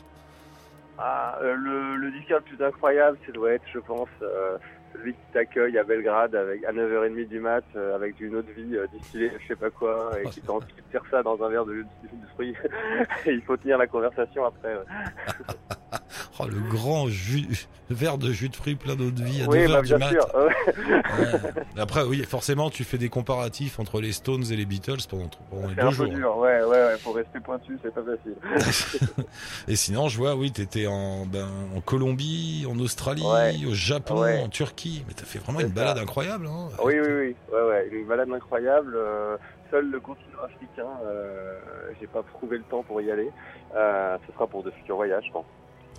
Ah, 0.99 1.39
euh, 1.41 1.55
le, 1.55 1.95
le 1.95 2.11
disque 2.11 2.29
le 2.29 2.41
plus 2.41 2.63
incroyable, 2.63 3.17
ça 3.25 3.31
doit 3.31 3.53
être, 3.53 3.65
je 3.73 3.79
pense, 3.79 4.09
euh, 4.21 4.59
celui 4.93 5.13
qui 5.13 5.19
t'accueille 5.33 5.77
à 5.77 5.83
Belgrade 5.83 6.35
avec, 6.35 6.63
à 6.63 6.71
9h30 6.71 7.27
du 7.27 7.39
mat 7.39 7.63
euh, 7.75 7.95
avec 7.95 8.19
une 8.21 8.35
eau 8.35 8.41
de 8.41 8.51
vie 8.51 8.77
euh, 8.77 8.87
distillée, 8.93 9.31
je 9.41 9.47
sais 9.47 9.55
pas 9.55 9.69
quoi, 9.69 10.11
et 10.19 10.23
Oh, 10.25 10.29
qui 10.29 10.41
t'en- 10.41 10.59
sert 10.91 11.03
ça 11.11 11.23
dans 11.23 11.41
un 11.43 11.49
verre 11.49 11.65
de, 11.65 11.73
de, 11.73 11.81
de 11.81 12.27
fruits. 12.33 12.55
il 13.25 13.41
faut 13.41 13.57
tenir 13.57 13.77
la 13.77 13.87
conversation 13.87 14.45
après. 14.45 14.75
ouais. 14.75 14.83
Oh, 16.39 16.45
le 16.47 16.59
grand 16.69 17.07
jus, 17.09 17.67
verre 17.91 18.17
de 18.17 18.31
jus 18.31 18.49
de 18.49 18.55
fruits 18.55 18.75
plein 18.75 18.95
d'eau 18.95 19.11
de 19.11 19.23
vie 19.23 19.43
à 19.43 19.47
Oui, 19.47 19.59
2h 19.59 19.71
bah, 19.71 19.81
du 19.83 19.95
mat. 19.95 20.09
sûr. 20.09 20.27
Ouais. 20.35 21.51
Après, 21.77 22.03
oui, 22.03 22.23
forcément, 22.23 22.69
tu 22.71 22.83
fais 22.83 22.97
des 22.97 23.09
comparatifs 23.09 23.79
entre 23.79 24.01
les 24.01 24.11
Stones 24.13 24.43
et 24.51 24.55
les 24.55 24.65
Beatles 24.65 24.97
pendant, 25.09 25.29
pendant 25.51 25.67
les 25.67 25.75
C'est 25.75 25.81
deux 25.81 25.87
un 25.87 25.91
jours. 25.91 26.07
dur, 26.07 26.37
ouais, 26.37 26.63
ouais, 26.63 26.67
ouais, 26.67 26.95
pour 27.03 27.15
rester 27.15 27.39
pointu, 27.39 27.77
c'est 27.83 27.93
pas 27.93 28.01
facile. 28.03 28.95
et 29.67 29.75
sinon, 29.75 30.07
je 30.07 30.17
vois, 30.17 30.35
oui, 30.35 30.51
t'étais 30.51 30.87
en, 30.87 31.25
ben, 31.25 31.47
en 31.75 31.81
Colombie, 31.81 32.65
en 32.69 32.79
Australie, 32.79 33.23
Ouais. 33.23 33.53
au 33.69 33.73
Japon, 33.73 34.21
Ouais. 34.21 34.41
en 34.41 34.49
Turquie. 34.49 35.03
Mais 35.07 35.13
t'as 35.13 35.25
fait 35.25 35.39
vraiment 35.39 35.59
une 35.59 35.67
ça. 35.67 35.73
balade 35.73 35.97
incroyable. 35.99 36.47
Hein. 36.47 36.69
Oui, 36.83 36.93
oui, 36.99 37.07
oui, 37.07 37.35
ouais, 37.53 37.61
ouais, 37.69 37.89
une 37.91 38.07
balade 38.07 38.29
incroyable. 38.31 38.93
euh, 38.95 39.37
seul 39.71 39.89
le 39.89 39.99
continent 39.99 40.37
africain, 40.43 40.87
euh, 41.05 41.59
j'ai 41.99 42.05
pas 42.07 42.21
trouvé 42.33 42.57
le 42.57 42.63
temps 42.63 42.83
pour 42.83 43.01
y 43.01 43.09
aller. 43.11 43.29
Euh, 43.75 44.17
ce 44.27 44.33
sera 44.33 44.45
pour 44.47 44.61
de 44.63 44.69
futurs 44.71 44.95
voyages, 44.97 45.23
je 45.27 45.31
pense. 45.31 45.45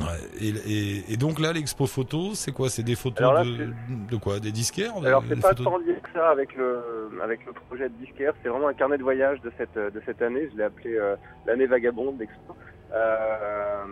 Ouais, 0.01 0.07
et, 0.41 0.49
et, 0.49 1.13
et 1.13 1.17
donc 1.17 1.39
là, 1.39 1.53
l'expo 1.53 1.87
photo, 1.87 2.35
c'est 2.35 2.51
quoi? 2.53 2.69
C'est 2.69 2.83
des 2.83 2.97
photos 2.97 3.33
là, 3.33 3.45
de, 3.45 3.73
de 4.11 4.17
quoi? 4.17 4.41
Des 4.41 4.51
disquaires? 4.51 4.93
Alors 5.05 5.23
c'est 5.29 5.41
pas 5.41 5.51
photos 5.51 5.65
tant 5.65 5.79
lié 5.79 5.95
que 6.03 6.09
ça 6.13 6.31
avec 6.31 6.55
le 6.57 7.11
avec 7.23 7.47
le 7.47 7.53
projet 7.53 7.89
de 7.89 7.95
disquaire, 7.95 8.33
c'est 8.43 8.49
vraiment 8.49 8.69
un 8.69 8.75
carnet 8.75 8.99
de 8.99 9.05
voyage 9.05 9.41
de 9.43 9.53
cette 9.57 9.77
de 9.77 10.03
cette 10.05 10.21
année. 10.21 10.49
Je 10.53 10.57
l'ai 10.59 10.65
appelé 10.65 10.97
euh, 10.97 11.15
l'année 11.47 11.67
vagabonde 11.67 12.19
d'Expo. 12.19 12.57
Euh, 12.93 13.85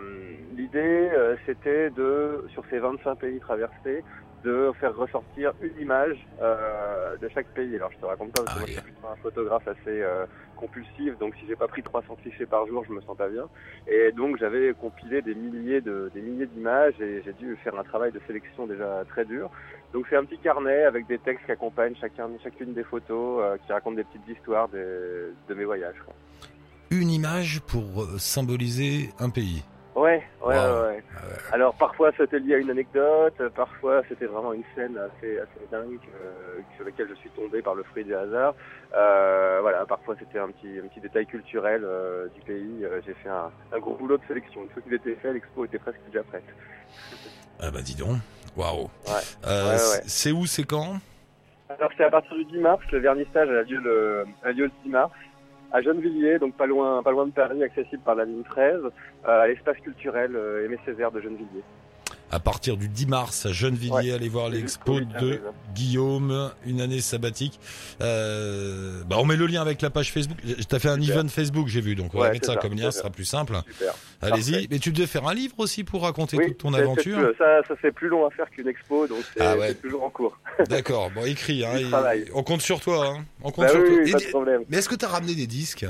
L'idée 0.56 1.08
euh, 1.16 1.36
c'était 1.46 1.90
de 1.90 2.44
sur 2.52 2.62
ces 2.68 2.78
25 2.78 3.14
pays 3.16 3.40
traversés 3.40 4.04
de 4.44 4.72
faire 4.80 4.94
ressortir 4.96 5.52
une 5.60 5.80
image 5.80 6.16
euh, 6.40 7.16
de 7.16 7.28
chaque 7.28 7.46
pays. 7.48 7.76
Alors 7.76 7.90
je 7.92 7.98
te 7.98 8.06
raconte 8.06 8.32
pas 8.32 8.42
parce 8.42 8.54
que 8.54 8.60
moi 8.60 8.68
je 8.68 8.72
suis 8.72 8.82
un 9.10 9.16
photographe 9.22 9.66
assez 9.68 10.02
euh, 10.02 10.26
compulsif, 10.56 11.18
donc 11.18 11.34
si 11.36 11.46
j'ai 11.46 11.56
pas 11.56 11.68
pris 11.68 11.82
300 11.82 12.16
clichés 12.22 12.46
par 12.46 12.66
jour, 12.66 12.84
je 12.86 12.92
me 12.92 13.00
sens 13.02 13.16
pas 13.16 13.28
bien. 13.28 13.48
Et 13.86 14.12
donc 14.12 14.38
j'avais 14.38 14.72
compilé 14.74 15.22
des 15.22 15.34
milliers 15.34 15.80
de 15.80 16.10
des 16.14 16.20
milliers 16.20 16.46
d'images 16.46 17.00
et 17.00 17.22
j'ai 17.24 17.32
dû 17.32 17.56
faire 17.62 17.78
un 17.78 17.84
travail 17.84 18.12
de 18.12 18.20
sélection 18.26 18.66
déjà 18.66 19.04
très 19.08 19.24
dur. 19.24 19.50
Donc 19.92 20.06
c'est 20.08 20.16
un 20.16 20.24
petit 20.24 20.38
carnet 20.38 20.84
avec 20.84 21.06
des 21.06 21.18
textes 21.18 21.44
qui 21.44 21.52
accompagnent 21.52 21.96
chacun, 22.00 22.28
chacune 22.42 22.72
des 22.72 22.84
photos, 22.84 23.42
euh, 23.42 23.56
qui 23.66 23.72
racontent 23.72 23.96
des 23.96 24.04
petites 24.04 24.36
histoires 24.36 24.68
de, 24.68 25.34
mes 25.54 25.64
voyages. 25.64 25.96
Une 26.90 27.10
image 27.10 27.60
pour 27.60 28.06
symboliser 28.18 29.10
un 29.18 29.30
pays. 29.30 29.62
Ouais, 29.94 30.22
ouais, 30.42 30.56
Wow. 30.56 30.82
ouais, 30.82 30.88
ouais. 30.88 31.02
Alors 31.52 31.74
parfois 31.74 32.10
c'était 32.16 32.38
lié 32.38 32.54
à 32.54 32.58
une 32.58 32.70
anecdote, 32.70 33.34
parfois 33.54 34.02
c'était 34.08 34.24
vraiment 34.24 34.54
une 34.54 34.62
scène 34.74 34.96
assez, 34.96 35.38
assez 35.38 35.66
dingue 35.70 35.98
euh, 36.14 36.60
sur 36.76 36.86
laquelle 36.86 37.08
je 37.10 37.14
suis 37.16 37.28
tombé 37.30 37.60
par 37.60 37.74
le 37.74 37.82
fruit 37.82 38.02
du 38.04 38.14
hasard. 38.14 38.54
Euh, 38.94 39.58
voilà, 39.60 39.84
parfois 39.84 40.16
c'était 40.18 40.38
un 40.38 40.48
petit, 40.48 40.78
un 40.82 40.88
petit 40.88 41.00
détail 41.00 41.26
culturel 41.26 41.82
euh, 41.84 42.26
du 42.34 42.40
pays. 42.40 42.84
Euh, 42.84 43.00
J'ai 43.04 43.12
fait 43.14 43.28
un, 43.28 43.50
un 43.70 43.78
gros 43.80 43.94
boulot 43.94 44.16
de 44.16 44.22
sélection. 44.26 44.62
Une 44.62 44.70
fois 44.70 44.80
qu'il 44.82 44.94
était 44.94 45.14
fait, 45.16 45.32
l'expo 45.34 45.64
était 45.66 45.78
presque 45.78 46.00
déjà 46.06 46.22
prête. 46.22 46.44
Ah 47.60 47.70
bah 47.70 47.82
dis 47.82 47.94
donc. 47.94 48.16
Waouh. 48.56 48.84
Ouais. 48.84 48.88
Euh, 49.46 49.72
Ouais, 49.72 50.02
C'est 50.06 50.32
où, 50.32 50.46
c'est 50.46 50.64
quand? 50.64 50.96
Alors 51.78 51.90
c'est 51.96 52.04
à 52.04 52.10
partir 52.10 52.34
du 52.36 52.44
10 52.46 52.58
mars, 52.58 52.82
le 52.92 52.98
vernissage 52.98 53.48
a 53.48 53.62
lieu 53.62 53.78
le, 53.78 54.24
a 54.44 54.52
lieu 54.52 54.64
le 54.64 54.70
10 54.84 54.90
mars 54.90 55.10
à 55.72 55.80
Gennevilliers, 55.80 56.38
donc 56.38 56.54
pas 56.54 56.66
loin, 56.66 57.02
pas 57.02 57.10
loin 57.10 57.26
de 57.26 57.32
Paris, 57.32 57.62
accessible 57.62 58.02
par 58.02 58.14
la 58.14 58.24
ligne 58.24 58.42
13, 58.42 58.80
euh, 58.84 58.90
à 59.24 59.46
l'espace 59.46 59.78
culturel 59.78 60.36
euh, 60.36 60.64
Aimé 60.64 60.78
Césaire 60.84 61.10
de 61.10 61.20
Gennevilliers. 61.20 61.64
À 62.32 62.40
partir 62.40 62.78
du 62.78 62.88
10 62.88 63.06
mars 63.08 63.44
à 63.44 63.52
Gennevilliers, 63.52 64.12
allez 64.12 64.28
voir 64.30 64.48
l'expo 64.48 64.94
Jusqu'au 64.98 65.18
8 65.20 65.20
de. 65.22 65.40
Guillaume, 65.74 66.50
une 66.66 66.80
année 66.80 67.00
sabbatique. 67.02 67.60
Euh, 68.00 69.02
bah 69.06 69.16
on 69.18 69.24
met 69.26 69.36
le 69.36 69.46
lien 69.46 69.60
avec 69.60 69.82
la 69.82 69.90
page 69.90 70.10
Facebook. 70.12 70.38
T'as 70.68 70.78
fait 70.78 70.88
un 70.88 71.00
Super. 71.00 71.18
event 71.18 71.28
Facebook, 71.28 71.68
j'ai 71.68 71.80
vu, 71.82 71.94
donc 71.94 72.14
on 72.14 72.18
va 72.18 72.24
Ouais, 72.26 72.32
mettre 72.32 72.46
ça 72.46 72.54
ça, 72.54 72.58
comme 72.60 72.74
lien, 72.74 72.90
ce 72.90 72.98
sera 73.00 73.10
plus 73.10 73.24
simple. 73.26 73.54
Allez-y. 74.22 74.66
Mais 74.70 74.78
tu 74.78 74.92
devais 74.92 75.06
faire 75.06 75.26
un 75.28 75.34
livre 75.34 75.54
aussi 75.58 75.84
pour 75.84 76.02
raconter 76.02 76.38
Oui, 76.38 76.46
toute 76.48 76.58
ton 76.58 76.72
aventure. 76.74 77.18
plus- 77.18 77.36
ça, 77.36 77.62
ça 77.68 77.76
fait 77.76 77.92
plus 77.92 78.08
long 78.08 78.26
à 78.26 78.30
faire 78.30 78.48
qu'une 78.50 78.68
expo, 78.68 79.06
donc 79.06 79.18
c'est 79.34 79.42
Ah 79.42 79.56
ouais. 79.56 79.74
toujours 79.74 80.02
en 80.04 80.10
cours. 80.10 80.38
D'accord. 80.70 81.10
Bon, 81.14 81.24
écris. 81.26 81.64
Hein, 81.66 81.76
et- 82.14 82.24
on 82.34 82.42
compte 82.42 82.62
sur 82.62 82.80
toi. 82.80 83.08
Hein. 83.08 83.24
On 83.42 83.50
compte 83.50 83.64
Bah 83.66 83.70
sur 83.72 83.80
oui, 83.80 83.88
toi. 83.88 83.98
oui, 84.04 84.12
pas 84.12 84.18
de 84.18 84.24
problème. 84.30 84.62
mais 84.70 84.78
est-ce 84.78 84.88
que 84.88 84.94
t'as 84.94 85.08
ramené 85.08 85.34
des 85.34 85.46
disques? 85.46 85.84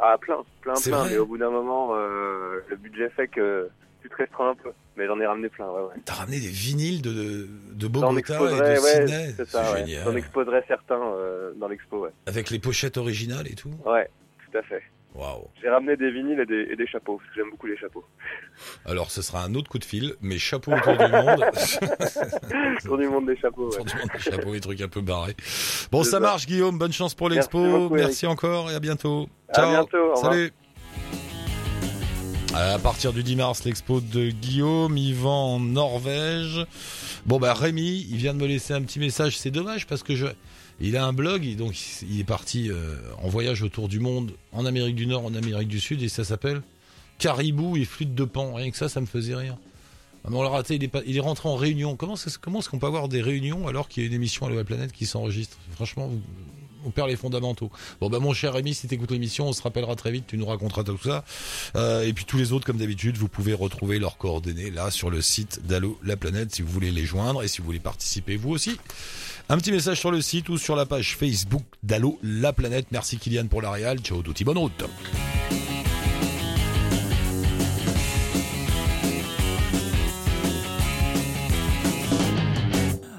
Ah, 0.00 0.16
plein, 0.20 0.36
plein, 0.60 0.74
plein. 0.74 1.04
Mais 1.08 1.18
au 1.18 1.26
bout 1.26 1.36
d'un 1.38 1.50
moment, 1.50 1.90
euh, 1.94 2.60
le 2.68 2.76
budget 2.76 3.10
fait 3.10 3.28
que 3.28 3.68
tu 4.02 4.08
te 4.08 4.16
restreins 4.16 4.50
un 4.50 4.54
peu. 4.54 4.70
Mais 4.96 5.06
j'en 5.06 5.18
ai 5.20 5.26
ramené 5.26 5.48
plein, 5.48 5.66
ouais, 5.66 5.80
ouais. 5.82 5.94
T'as 6.04 6.14
ramené 6.14 6.40
des 6.40 6.48
vinyles 6.48 7.02
de, 7.02 7.48
de 7.72 7.88
Bogota 7.88 8.34
et 8.34 8.38
de 8.38 8.54
ouais, 8.54 8.76
Sydney. 8.76 9.34
c'est 9.46 9.76
génial. 9.78 10.04
J'en 10.04 10.16
exposerai 10.16 10.62
certains 10.68 11.00
euh, 11.00 11.52
dans 11.56 11.68
l'expo, 11.68 12.00
ouais. 12.04 12.10
Avec 12.26 12.50
les 12.50 12.58
pochettes 12.58 12.96
originales 12.98 13.48
et 13.48 13.54
tout. 13.54 13.70
Ouais, 13.86 14.08
tout 14.50 14.58
à 14.58 14.62
fait. 14.62 14.82
Waouh. 15.12 15.48
J'ai 15.60 15.68
ramené 15.68 15.96
des 15.96 16.10
vinyles 16.12 16.38
et 16.38 16.46
des, 16.46 16.68
et 16.70 16.76
des 16.76 16.86
chapeaux, 16.86 17.16
parce 17.16 17.28
que 17.30 17.34
j'aime 17.36 17.50
beaucoup 17.50 17.66
les 17.66 17.76
chapeaux. 17.76 18.04
Alors, 18.84 19.10
ce 19.10 19.22
sera 19.22 19.42
un 19.42 19.54
autre 19.56 19.68
coup 19.68 19.80
de 19.80 19.84
fil, 19.84 20.14
mais 20.20 20.38
chapeau 20.38 20.70
autour 20.72 20.92
du 20.96 21.08
monde. 21.12 21.44
Tour 22.84 22.96
du 22.98 23.08
monde 23.08 23.26
des 23.26 23.36
chapeaux, 23.36 23.68
ouais. 23.70 23.74
Autour 23.74 23.84
du 23.86 23.96
monde, 23.96 24.08
des 24.14 24.20
chapeaux 24.20 24.54
et 24.54 24.60
trucs 24.60 24.80
un 24.80 24.88
peu 24.88 25.00
barrés. 25.00 25.34
Bon, 25.90 26.04
ça 26.04 26.12
ça. 26.12 26.20
marche, 26.20 26.46
Guillaume. 26.46 26.78
Bonne 26.78 26.92
chance 26.92 27.14
pour 27.16 27.28
Merci 27.28 27.38
l'expo. 27.38 27.58
beaucoup, 27.80 27.94
Merci 27.96 28.26
encore 28.28 28.70
et 28.70 28.74
à 28.76 28.80
bientôt. 28.80 29.28
À 29.48 29.54
Ciao. 29.54 29.70
bientôt. 29.70 30.14
Salut. 30.14 30.52
À 32.52 32.80
partir 32.80 33.12
du 33.12 33.22
10 33.22 33.36
mars, 33.36 33.64
l'expo 33.64 34.00
de 34.00 34.30
Guillaume, 34.30 34.96
Yvan 34.98 35.54
en 35.54 35.60
Norvège. 35.60 36.66
Bon 37.24 37.38
bah 37.38 37.54
Rémi, 37.54 38.06
il 38.10 38.16
vient 38.16 38.34
de 38.34 38.40
me 38.40 38.46
laisser 38.46 38.74
un 38.74 38.82
petit 38.82 38.98
message. 38.98 39.38
C'est 39.38 39.52
dommage 39.52 39.86
parce 39.86 40.02
que 40.02 40.16
je, 40.16 40.26
il 40.80 40.96
a 40.96 41.06
un 41.06 41.12
blog, 41.12 41.54
donc 41.54 41.76
il 42.02 42.18
est 42.18 42.24
parti 42.24 42.68
euh, 42.68 42.96
en 43.22 43.28
voyage 43.28 43.62
autour 43.62 43.86
du 43.86 44.00
monde, 44.00 44.32
en 44.52 44.66
Amérique 44.66 44.96
du 44.96 45.06
Nord, 45.06 45.26
en 45.26 45.34
Amérique 45.34 45.68
du 45.68 45.78
Sud, 45.78 46.02
et 46.02 46.08
ça 46.08 46.24
s'appelle 46.24 46.62
Caribou 47.18 47.76
et 47.76 47.84
flûte 47.84 48.16
de 48.16 48.24
pan. 48.24 48.52
Rien 48.54 48.72
que 48.72 48.76
ça, 48.76 48.88
ça 48.88 49.00
me 49.00 49.06
faisait 49.06 49.36
rire. 49.36 49.56
Ah, 50.24 50.30
on 50.32 50.42
l'a 50.42 50.48
raté, 50.48 50.74
il 50.74 51.16
est, 51.16 51.20
rentré 51.20 51.48
en 51.48 51.54
réunion. 51.54 51.94
Comment, 51.94 52.14
est-ce 52.14 52.68
qu'on 52.68 52.78
peut 52.78 52.86
avoir 52.86 53.08
des 53.08 53.22
réunions 53.22 53.68
alors 53.68 53.88
qu'il 53.88 54.02
y 54.02 54.06
a 54.06 54.08
une 54.08 54.14
émission 54.14 54.46
à 54.46 54.50
la 54.50 54.64
planète 54.64 54.90
qui 54.90 55.06
s'enregistre? 55.06 55.56
Franchement, 55.74 56.10
on 56.84 56.90
perd 56.90 57.08
les 57.08 57.16
fondamentaux. 57.16 57.70
Bon 58.00 58.08
bah 58.08 58.18
mon 58.18 58.32
cher 58.32 58.54
Rémi, 58.54 58.74
si 58.74 58.88
t'écoutes 58.88 59.10
l'émission, 59.10 59.48
on 59.48 59.52
se 59.52 59.62
rappellera 59.62 59.96
très 59.96 60.10
vite, 60.10 60.24
tu 60.26 60.36
nous 60.36 60.46
raconteras 60.46 60.84
tout 60.84 60.98
ça. 60.98 61.24
Euh, 61.76 62.02
et 62.02 62.12
puis 62.12 62.24
tous 62.24 62.36
les 62.36 62.52
autres, 62.52 62.66
comme 62.66 62.78
d'habitude, 62.78 63.16
vous 63.16 63.28
pouvez 63.28 63.54
retrouver 63.54 63.98
leurs 63.98 64.18
coordonnées 64.18 64.70
là 64.70 64.90
sur 64.90 65.10
le 65.10 65.22
site 65.22 65.66
d'Allo 65.66 65.98
la 66.02 66.16
planète 66.16 66.54
si 66.54 66.62
vous 66.62 66.70
voulez 66.70 66.90
les 66.90 67.04
joindre 67.04 67.42
et 67.42 67.48
si 67.48 67.58
vous 67.58 67.66
voulez 67.66 67.80
participer 67.80 68.36
vous 68.36 68.50
aussi. 68.50 68.76
Un 69.48 69.58
petit 69.58 69.72
message 69.72 69.98
sur 69.98 70.10
le 70.10 70.20
site 70.20 70.48
ou 70.48 70.58
sur 70.58 70.76
la 70.76 70.86
page 70.86 71.16
Facebook 71.16 71.64
d'Allo 71.82 72.18
la 72.22 72.52
planète. 72.52 72.86
Merci 72.92 73.18
Kylian 73.18 73.48
pour 73.48 73.62
la 73.62 73.70
réal. 73.70 73.98
Ciao, 73.98 74.22
tutti, 74.22 74.44
bonne 74.44 74.58
route. 74.58 74.84